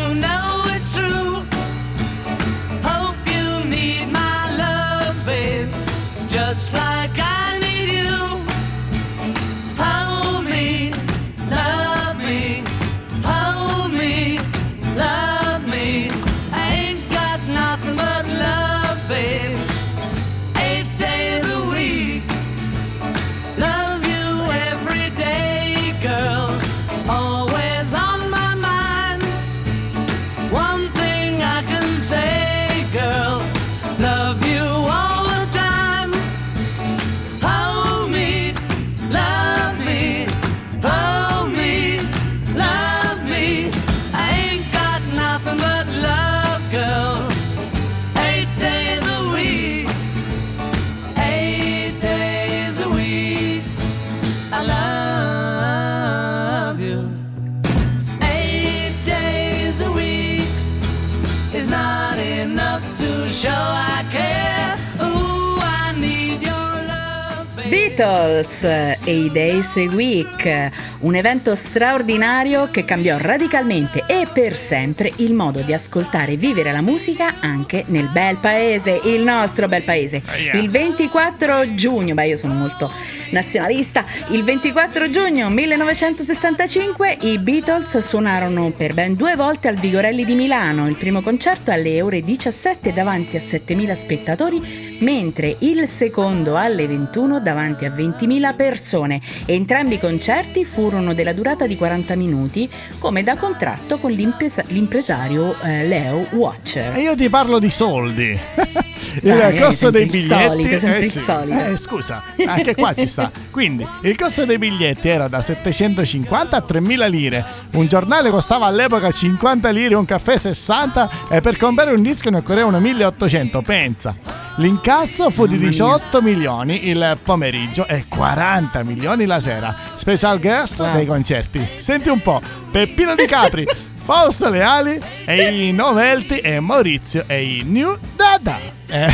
a 69.80 69.92
Week, 69.92 70.70
un 71.00 71.14
evento 71.16 71.54
straordinario 71.54 72.68
che 72.70 72.84
cambiò 72.84 73.16
radicalmente 73.18 74.04
e 74.06 74.26
per 74.32 74.56
sempre 74.56 75.12
il 75.16 75.32
modo 75.32 75.60
di 75.60 75.72
ascoltare 75.72 76.32
e 76.32 76.36
vivere 76.36 76.70
la 76.70 76.80
musica 76.80 77.34
anche 77.40 77.84
nel 77.88 78.08
bel 78.12 78.36
paese, 78.36 79.00
il 79.04 79.22
nostro 79.22 79.66
bel 79.66 79.82
paese. 79.82 80.22
Ah. 80.24 80.56
Il 80.56 80.70
24 80.70 81.74
giugno, 81.74 82.14
beh 82.14 82.28
io 82.28 82.36
sono 82.36 82.54
molto 82.54 82.90
nazionalista. 83.30 84.04
Il 84.28 84.44
24 84.44 85.10
giugno 85.10 85.50
1965 85.50 87.18
i 87.22 87.38
Beatles 87.38 87.98
suonarono 87.98 88.70
per 88.70 88.94
ben 88.94 89.14
due 89.14 89.34
volte 89.34 89.68
al 89.68 89.74
Vigorelli 89.74 90.24
di 90.24 90.34
Milano, 90.34 90.88
il 90.88 90.96
primo 90.96 91.20
concerto 91.20 91.72
alle 91.72 92.00
ore 92.00 92.22
17 92.22 92.92
davanti 92.92 93.36
a 93.36 93.40
7.000 93.40 93.94
spettatori, 93.94 94.83
mentre 94.98 95.56
il 95.60 95.86
secondo 95.88 96.56
alle 96.56 96.86
21 96.86 97.40
davanti 97.40 97.84
a 97.84 97.90
20.000 97.90 98.54
persone. 98.54 99.20
Entrambi 99.44 99.94
i 99.94 100.00
concerti 100.00 100.64
furono 100.64 101.14
della 101.14 101.32
durata 101.32 101.66
di 101.66 101.76
40 101.76 102.16
minuti, 102.16 102.68
come 102.98 103.22
da 103.22 103.36
contratto 103.36 103.98
con 103.98 104.10
l'impesa- 104.10 104.64
l'impresario 104.68 105.54
eh, 105.62 105.86
Leo 105.86 106.26
Watcher. 106.30 106.96
E 106.96 107.00
io 107.00 107.14
ti 107.16 107.28
parlo 107.28 107.58
di 107.58 107.70
soldi. 107.70 108.38
il 109.22 109.36
Dai, 109.36 109.56
eh, 109.56 109.60
costo 109.60 109.90
dei 109.90 110.06
biglietti. 110.06 110.68
solito, 110.68 110.86
eh 110.86 111.06
sì. 111.06 111.24
Eh, 111.28 111.76
scusa, 111.76 112.22
anche 112.46 112.74
qua 112.74 112.94
ci 112.94 113.06
sta. 113.06 113.30
Quindi 113.50 113.86
il 114.02 114.16
costo 114.16 114.44
dei 114.44 114.58
biglietti 114.58 115.08
era 115.08 115.28
da 115.28 115.40
750 115.40 116.56
a 116.56 116.60
3000 116.60 117.06
lire. 117.06 117.44
Un 117.72 117.86
giornale 117.86 118.30
costava 118.30 118.66
all'epoca 118.66 119.10
50 119.10 119.68
lire, 119.70 119.94
un 119.94 120.04
caffè 120.04 120.36
60 120.36 121.10
e 121.28 121.40
per 121.40 121.56
comprare 121.56 121.92
un 121.92 122.02
disco 122.02 122.30
ne 122.30 122.38
occorrevano 122.38 122.80
1800. 122.80 123.62
Pensa. 123.62 124.43
L'incasso 124.56 125.30
fu 125.30 125.46
di 125.46 125.58
18 125.58 126.22
milioni 126.22 126.88
il 126.88 127.18
pomeriggio 127.22 127.86
e 127.88 128.04
40 128.08 128.84
milioni 128.84 129.26
la 129.26 129.40
sera. 129.40 129.74
Special 129.94 130.38
guest 130.38 130.80
Wow. 130.80 130.92
dei 130.92 131.06
concerti. 131.06 131.66
Senti 131.78 132.08
un 132.08 132.20
po', 132.20 132.40
Peppino 132.70 133.16
Di 133.16 133.26
Capri, 133.26 133.66
Fausto 134.04 134.48
Leali 134.48 135.00
e 135.24 135.68
i 135.68 135.72
Novelti 135.72 136.38
e 136.38 136.60
Maurizio 136.60 137.24
e 137.26 137.42
i 137.42 137.62
New 137.66 137.98
Dada. 138.14 138.58
Eh, 138.86 139.12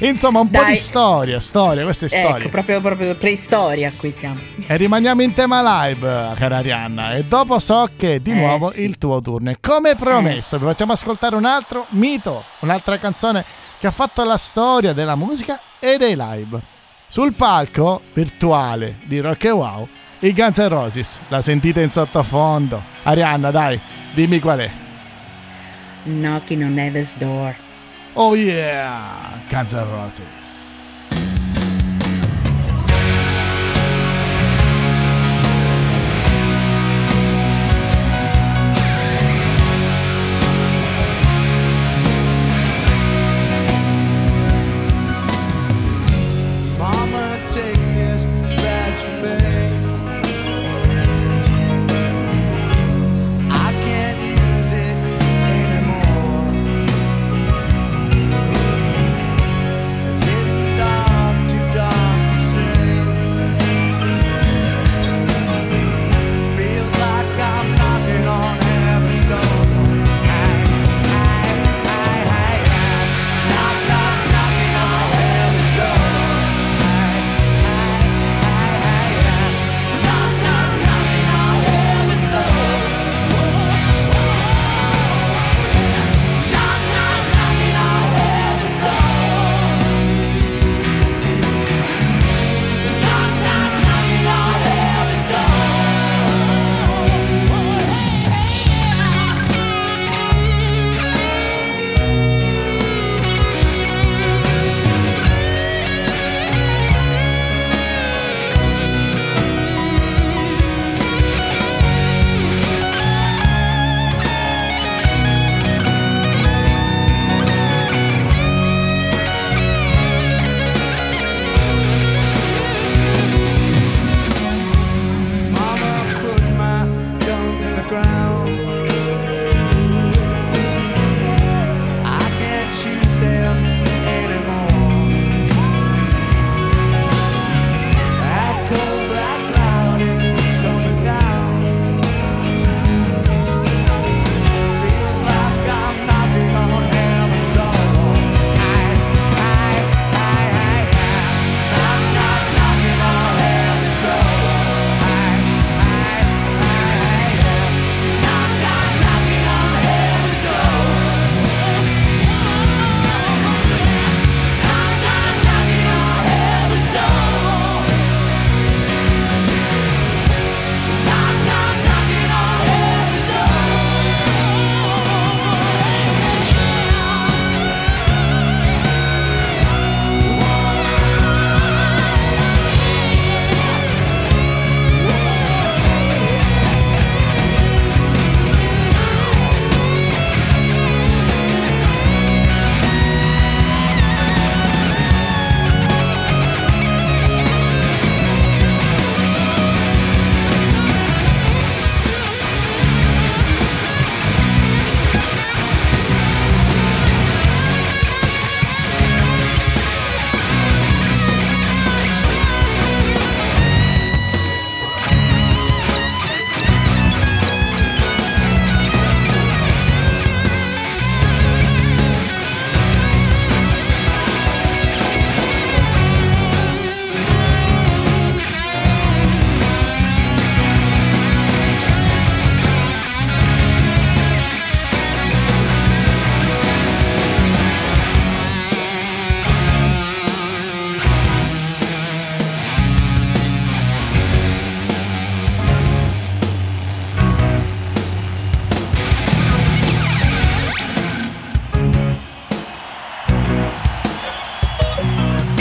Insomma, 0.06 0.40
un 0.40 0.50
po' 0.50 0.58
Dai. 0.60 0.72
di 0.72 0.76
storia, 0.76 1.40
storia, 1.40 1.84
questa 1.84 2.04
è 2.06 2.08
storia. 2.10 2.36
Ecco, 2.36 2.48
proprio, 2.50 2.80
proprio 2.82 3.14
preistoria 3.16 3.90
qui 3.96 4.12
siamo. 4.12 4.38
E 4.66 4.76
rimaniamo 4.76 5.22
in 5.22 5.32
tema 5.32 5.86
live, 5.86 6.32
cara 6.36 6.58
Arianna. 6.58 7.14
E 7.14 7.24
dopo 7.24 7.58
so 7.58 7.88
che 7.96 8.16
è 8.16 8.20
di 8.20 8.32
Eh, 8.32 8.34
nuovo 8.34 8.70
sì. 8.70 8.84
il 8.84 8.98
tuo 8.98 9.22
turno. 9.22 9.48
E 9.50 9.56
come 9.60 9.94
promesso, 9.94 10.56
Eh, 10.56 10.58
vi 10.58 10.64
facciamo 10.66 10.92
ascoltare 10.92 11.36
un 11.36 11.46
altro 11.46 11.86
mito, 11.90 12.44
un'altra 12.60 12.98
canzone 12.98 13.44
che 13.78 13.86
ha 13.86 13.90
fatto 13.90 14.24
la 14.24 14.36
storia 14.36 14.92
della 14.92 15.14
musica 15.14 15.60
e 15.78 15.96
dei 15.96 16.14
live. 16.16 16.60
Sul 17.06 17.34
palco 17.34 18.02
virtuale 18.12 18.98
di 19.06 19.20
Rock 19.20 19.44
e 19.44 19.50
Wow, 19.50 19.88
i 20.20 20.32
Guns 20.32 20.58
N' 20.58 20.68
Roses. 20.68 21.20
La 21.28 21.40
sentite 21.40 21.80
in 21.80 21.90
sottofondo. 21.90 22.82
Arianna, 23.04 23.50
dai, 23.50 23.80
dimmi 24.14 24.40
qual 24.40 24.58
è. 24.58 24.70
Knocking 26.04 26.62
on 26.62 26.78
Heaven's 26.78 27.16
Door. 27.16 27.56
Oh 28.14 28.34
yeah, 28.34 29.40
Guns 29.48 29.72
N' 29.72 29.90
Roses. 29.90 30.77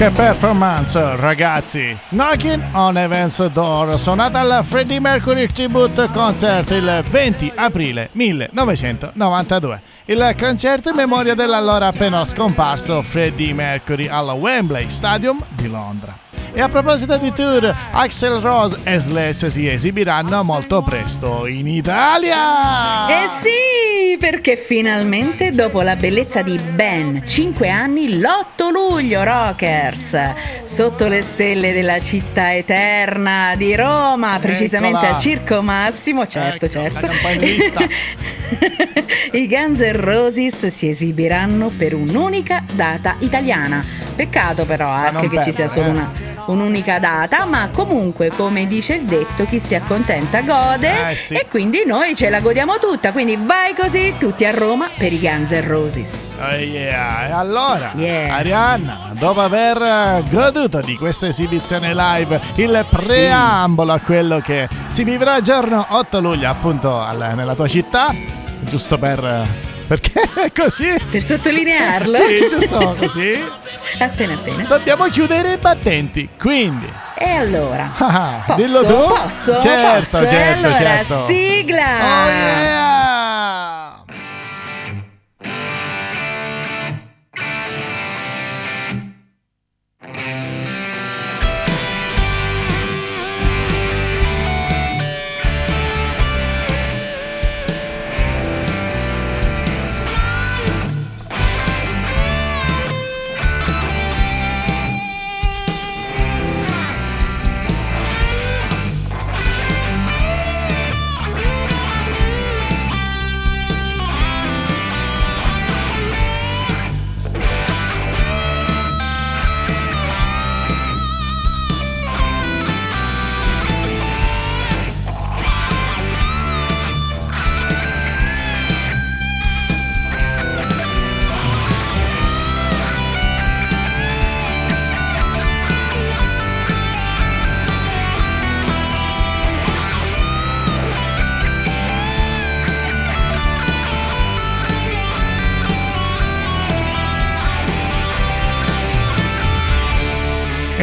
Che 0.08 0.12
performance, 0.12 1.16
ragazzi! 1.16 1.97
Knocking 2.10 2.64
on 2.74 2.97
Heaven's 2.97 3.45
Door, 3.47 3.99
suonata 3.99 4.39
al 4.39 4.64
Freddie 4.64 4.99
Mercury 4.99 5.47
Tribute 5.47 6.08
Concert 6.12 6.70
il 6.72 7.03
20 7.10 7.51
aprile 7.55 8.10
1992. 8.14 9.82
Il 10.05 10.36
concerto 10.38 10.89
in 10.89 10.95
memoria 10.95 11.36
dell'allora 11.36 11.88
appena 11.88 12.24
scomparso 12.26 13.01
Freddie 13.01 13.53
Mercury 13.53 14.08
al 14.08 14.30
Wembley 14.30 14.89
Stadium 14.89 15.43
di 15.49 15.68
Londra. 15.68 16.26
E 16.58 16.60
a 16.60 16.70
proposito 16.70 17.16
di 17.20 17.32
tour, 17.34 17.72
Axel 17.91 18.39
Rose 18.39 18.80
e 18.84 18.97
Slash 18.97 19.45
si 19.45 19.70
esibiranno 19.70 20.43
molto 20.43 20.82
presto 20.82 21.45
in 21.45 21.68
Italia! 21.68 23.08
Eh 23.08 23.28
sì, 23.39 24.18
perché 24.18 24.55
finalmente 24.55 25.51
dopo 25.51 25.84
la 25.84 25.95
bellezza 25.95 26.41
di 26.41 26.60
ben 26.74 27.22
5 27.24 27.70
anni, 27.70 28.18
l'8 28.18 28.72
luglio 28.72 29.22
Rockers, 29.24 30.18
sotto 30.64 31.08
le 31.08 31.22
stelle 31.22 31.74
della 31.74 31.99
città 31.99 32.55
eterna 32.55 33.53
di 33.55 33.76
Roma, 33.76 34.39
precisamente 34.41 34.97
Eccola. 34.97 35.14
al 35.14 35.22
Circo 35.22 35.62
Massimo, 35.62 36.26
certo, 36.26 36.66
Ecco, 36.66 36.74
certo. 36.74 37.01
la 37.01 37.08
campanilista. 37.08 37.86
I 39.34 39.47
Guns 39.47 39.80
N' 39.82 40.01
Roses 40.01 40.68
si 40.68 40.88
esibiranno 40.88 41.70
per 41.70 41.93
un'unica 41.93 42.64
data 42.74 43.16
italiana. 43.20 43.86
Peccato 44.16 44.66
però 44.66 44.89
anche 44.89 45.30
che 45.30 45.43
ci 45.43 45.51
sia 45.51 45.68
solo 45.68 45.88
eh. 45.88 45.89
una, 45.89 46.12
un'unica 46.47 46.99
data, 46.99 47.45
ma 47.45 47.69
comunque, 47.71 48.29
come 48.35 48.67
dice 48.67 48.95
il 48.95 49.03
detto, 49.05 49.45
chi 49.45 49.59
si 49.59 49.75
accontenta 49.75 50.41
gode 50.41 51.11
Eh, 51.11 51.15
sì. 51.15 51.33
e 51.35 51.45
quindi 51.49 51.83
noi 51.85 52.15
ce 52.15 52.29
la 52.29 52.39
godiamo 52.39 52.77
tutta. 52.79 53.11
Quindi 53.11 53.37
vai 53.41 53.73
così 53.75 54.15
tutti 54.17 54.45
a 54.45 54.51
Roma 54.51 54.87
per 54.97 55.13
i 55.13 55.19
Guns 55.19 55.51
N' 55.51 55.67
Roses. 55.67 56.29
Oh 56.39 56.55
yeah. 56.55 57.27
E 57.27 57.31
allora, 57.31 57.91
Yeah. 57.95 58.35
Arianna, 58.35 58.97
dopo 59.13 59.41
aver 59.41 60.23
goduto 60.29 60.79
di 60.81 60.95
questa 60.95 61.27
esibizione 61.27 61.93
live, 61.93 62.39
il 62.55 62.85
preambolo 62.89 63.93
a 63.93 63.99
quello 63.99 64.39
che 64.39 64.67
si 64.87 65.03
vivrà 65.03 65.37
il 65.37 65.43
giorno 65.43 65.85
8 65.89 66.19
luglio 66.19 66.49
appunto 66.49 66.99
al- 66.99 67.33
nella 67.35 67.55
tua 67.55 67.67
città, 67.67 68.13
giusto 68.61 68.97
per... 68.97 69.66
perché 69.88 70.21
è 70.35 70.51
così? 70.51 70.95
Per 71.09 71.21
sottolinearlo. 71.21 72.13
Sì, 72.13 72.47
giusto 72.49 72.95
così. 72.99 73.41
Appena 73.99 74.33
appena. 74.33 74.63
Dobbiamo 74.63 75.05
chiudere 75.05 75.53
i 75.53 75.57
battenti, 75.57 76.29
quindi... 76.38 76.91
E 77.19 77.29
allora? 77.29 77.91
Ah, 77.97 78.43
Posso? 78.45 78.61
dillo 78.61 78.85
tu? 78.85 79.07
Posso? 79.07 79.59
Certo, 79.59 80.17
Posso? 80.17 80.27
Certo, 80.27 80.65
allora, 80.67 80.73
certo. 80.75 81.25
sigla! 81.25 81.83
Oh 81.83 82.29
yeah! 82.29 83.07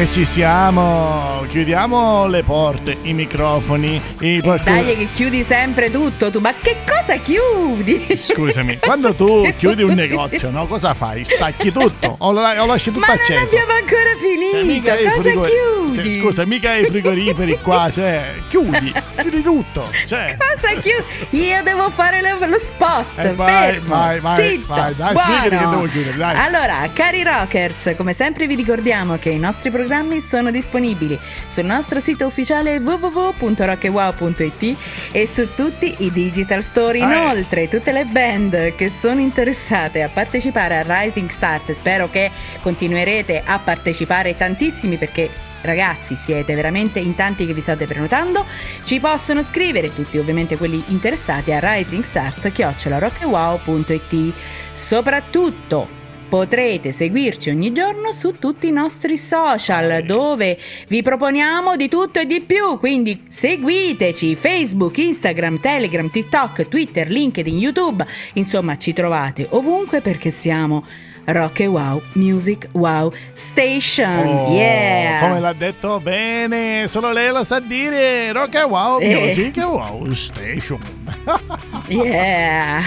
E 0.05 0.11
ci 0.11 0.23
siamo, 0.23 1.43
chiudiamo 1.47 2.27
le 2.27 2.43
porte, 2.43 2.95
i 3.01 3.13
microfoni, 3.13 3.99
i 4.19 4.39
porti- 4.39 4.65
Dai 4.69 4.95
che 4.97 5.07
chiudi 5.11 5.41
sempre 5.41 5.89
tutto 5.89 6.29
tu, 6.29 6.37
ma 6.39 6.53
che 6.61 6.77
cosa 6.87 7.15
chiudi? 7.15 8.15
Scusami, 8.15 8.77
Cosa 8.85 8.85
quando 8.85 9.13
tu 9.15 9.41
chiudi 9.57 9.81
un 9.81 9.95
chiudi? 9.95 9.95
negozio, 9.95 10.51
no? 10.51 10.67
Cosa 10.67 10.93
fai? 10.93 11.23
Stacchi 11.23 11.71
tutto 11.71 12.15
o 12.19 12.27
o 12.27 12.31
lasci 12.67 12.91
tutto 12.91 12.99
Ma 12.99 13.07
non 13.07 13.15
acceso? 13.17 13.39
abbiamo 13.57 13.71
ancora 13.71 14.11
Cioè, 14.11 14.61
finito, 14.61 14.91
cosa 14.91 15.21
frigori- 15.21 15.49
chiudi? 15.49 15.74
Cioè, 15.93 16.09
scusa, 16.09 16.45
mica 16.45 16.75
i 16.75 16.85
frigoriferi 16.87 17.59
qua, 17.61 17.89
cioè, 17.89 18.33
chiudi, 18.49 18.93
chiudi 19.17 19.41
tutto. 19.41 19.89
Cioè, 20.05 20.35
Cosa 20.37 20.73
chiudi? 20.79 21.03
Io 21.45 21.63
devo 21.63 21.89
fare 21.89 22.21
lo, 22.21 22.45
lo 22.45 22.59
spot. 22.59 23.05
Eh, 23.17 23.33
vai, 23.33 23.79
vai, 23.79 24.19
vai, 24.19 24.49
Zitto, 24.49 24.67
vai, 24.67 24.93
dai, 24.95 25.13
buono. 25.13 25.35
spiegami 25.35 25.63
che 25.63 25.69
devo 25.69 25.85
chiudere, 25.85 26.17
dai. 26.17 26.35
Allora, 26.37 26.87
cari 26.93 27.23
rockers, 27.23 27.93
come 27.97 28.13
sempre 28.13 28.47
vi 28.47 28.55
ricordiamo 28.55 29.17
che 29.17 29.29
i 29.29 29.39
nostri 29.39 29.69
programmi 29.69 30.19
sono 30.19 30.51
disponibili 30.51 31.17
sul 31.47 31.65
nostro 31.65 31.99
sito 31.99 32.25
ufficiale 32.25 32.77
www.rockewow.it 32.77 34.75
e 35.11 35.27
su 35.27 35.47
tutti 35.55 35.95
i 35.99 36.11
digital 36.11 36.63
store. 36.63 36.97
Eh. 36.99 37.01
Inoltre, 37.01 37.67
tutte 37.67 37.91
le 37.91 38.05
band 38.05 38.75
che 38.75 38.89
sono 38.89 39.19
interessate 39.19 40.03
a 40.03 40.09
partecipare 40.09 40.77
a 40.77 40.83
Rising 41.01 41.29
Stars, 41.29 41.71
spero 41.71 42.09
che 42.09 42.31
continuerete 42.61 43.41
a 43.45 43.59
partecipare 43.59 44.35
tantissimi 44.35 44.97
perché 44.97 45.29
Ragazzi, 45.65 46.15
siete 46.15 46.55
veramente 46.55 46.99
in 46.99 47.15
tanti 47.15 47.45
che 47.45 47.53
vi 47.53 47.61
state 47.61 47.85
prenotando. 47.85 48.45
Ci 48.83 48.99
possono 48.99 49.41
scrivere, 49.41 49.93
tutti 49.93 50.17
ovviamente 50.17 50.57
quelli 50.57 50.83
interessati, 50.87 51.51
a 51.51 51.59
risingstars.it. 51.59 54.33
Soprattutto 54.71 56.03
potrete 56.27 56.91
seguirci 56.91 57.49
ogni 57.49 57.71
giorno 57.71 58.11
su 58.11 58.33
tutti 58.33 58.67
i 58.67 58.71
nostri 58.71 59.17
social 59.17 60.03
dove 60.03 60.57
vi 60.87 61.01
proponiamo 61.01 61.75
di 61.75 61.87
tutto 61.87 62.19
e 62.19 62.25
di 62.25 62.41
più. 62.41 62.77
Quindi 62.77 63.23
seguiteci 63.27 64.35
Facebook, 64.35 64.97
Instagram, 64.97 65.59
Telegram, 65.59 66.09
TikTok, 66.09 66.67
Twitter, 66.67 67.09
LinkedIn, 67.09 67.57
YouTube. 67.57 68.05
Insomma, 68.33 68.77
ci 68.77 68.93
trovate 68.93 69.47
ovunque 69.51 70.01
perché 70.01 70.29
siamo 70.29 70.83
Rock 71.25 71.59
e 71.61 71.67
Wow 71.67 72.01
Music 72.13 72.67
Wow 72.73 73.11
Station. 73.33 74.27
oh, 74.27 74.51
yeah! 74.55 75.19
come 75.19 75.39
l'ha 75.39 75.53
detto 75.53 75.99
bene, 75.99 76.87
solo 76.87 77.11
lei 77.11 77.31
lo 77.31 77.43
sa 77.43 77.59
dire. 77.59 78.31
Rock 78.31 78.55
and 78.55 78.69
Wow 78.69 78.99
Eh. 78.99 79.25
Music 79.25 79.55
Wow 79.57 80.11
Station. 80.13 80.81
Yeah! 81.87 82.81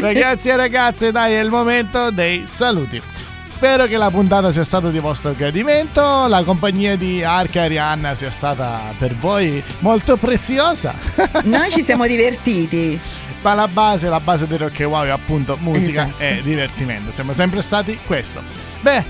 Ragazzi 0.00 0.48
e 0.48 0.56
ragazze, 0.56 1.12
dai, 1.12 1.34
è 1.34 1.40
il 1.40 1.50
momento 1.50 2.10
dei 2.10 2.42
saluti. 2.46 3.00
Spero 3.46 3.86
che 3.86 3.96
la 3.96 4.10
puntata 4.10 4.50
sia 4.52 4.64
stata 4.64 4.90
di 4.90 4.98
vostro 4.98 5.34
gradimento, 5.34 6.26
la 6.26 6.42
compagnia 6.44 6.96
di 6.96 7.22
Arca 7.22 7.60
e 7.60 7.64
Arianna 7.64 8.14
sia 8.14 8.30
stata 8.30 8.92
per 8.98 9.14
voi 9.14 9.62
molto 9.80 10.16
preziosa. 10.16 10.94
Noi 11.44 11.70
ci 11.70 11.82
siamo 11.82 12.06
divertiti. 12.06 12.98
Ma 13.42 13.54
la 13.54 13.68
base, 13.68 14.08
la 14.08 14.20
base 14.20 14.46
del 14.46 14.58
rock 14.58 14.80
e 14.80 14.84
wow 14.84 15.04
è 15.04 15.08
appunto 15.08 15.56
musica 15.60 16.02
Esatto. 16.02 16.22
e 16.22 16.40
divertimento. 16.42 17.10
Siamo 17.12 17.32
sempre 17.32 17.62
stati 17.62 17.98
questo. 18.04 18.42
Beh, 18.80 19.02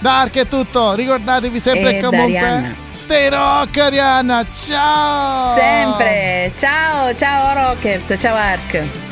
da 0.00 0.20
Arca 0.20 0.40
è 0.40 0.48
tutto. 0.48 0.92
Ricordatevi 0.94 1.58
sempre 1.58 1.96
E 1.98 2.00
comunque. 2.02 2.38
Arianna. 2.38 2.74
Stay 2.90 3.28
rock, 3.30 3.78
Arianna. 3.78 4.44
Ciao! 4.52 5.54
Sempre. 5.54 6.52
Ciao, 6.56 7.14
ciao 7.14 7.54
Rockers, 7.54 8.20
ciao 8.20 8.34
Ark. 8.36 9.09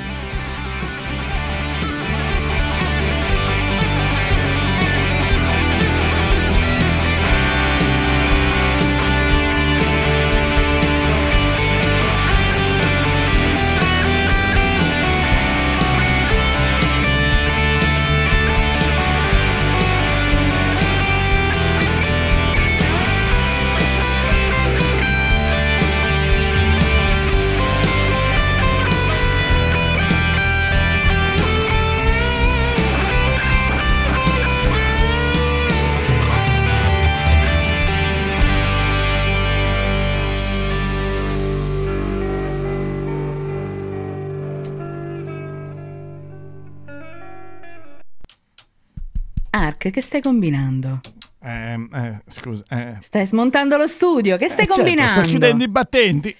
Che 49.91 50.01
stai 50.01 50.21
combinando? 50.21 51.01
Ehm, 51.43 51.89
eh, 51.95 52.23
scusa. 52.31 52.65
eh. 52.71 52.97
Stai 53.01 53.27
smontando 53.27 53.77
lo 53.77 53.87
studio, 53.87 54.37
che 54.37 54.49
stai 54.49 54.65
Eh, 54.65 54.67
certo, 54.67 54.75
combinando? 54.83 55.21
sto 55.21 55.29
chiudendo 55.29 55.65
i 55.65 55.69
battenti. 55.69 56.37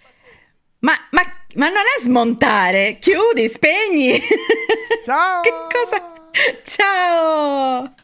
Ma, 0.81 0.93
ma, 1.11 1.23
ma 1.57 1.67
non 1.69 1.83
è 1.99 2.03
smontare, 2.03 2.99
chiudi, 3.01 3.49
spegni. 3.49 4.21
Ciao! 5.05 5.41
che 5.43 5.51
cosa? 5.73 6.15
Ciao! 6.65 7.95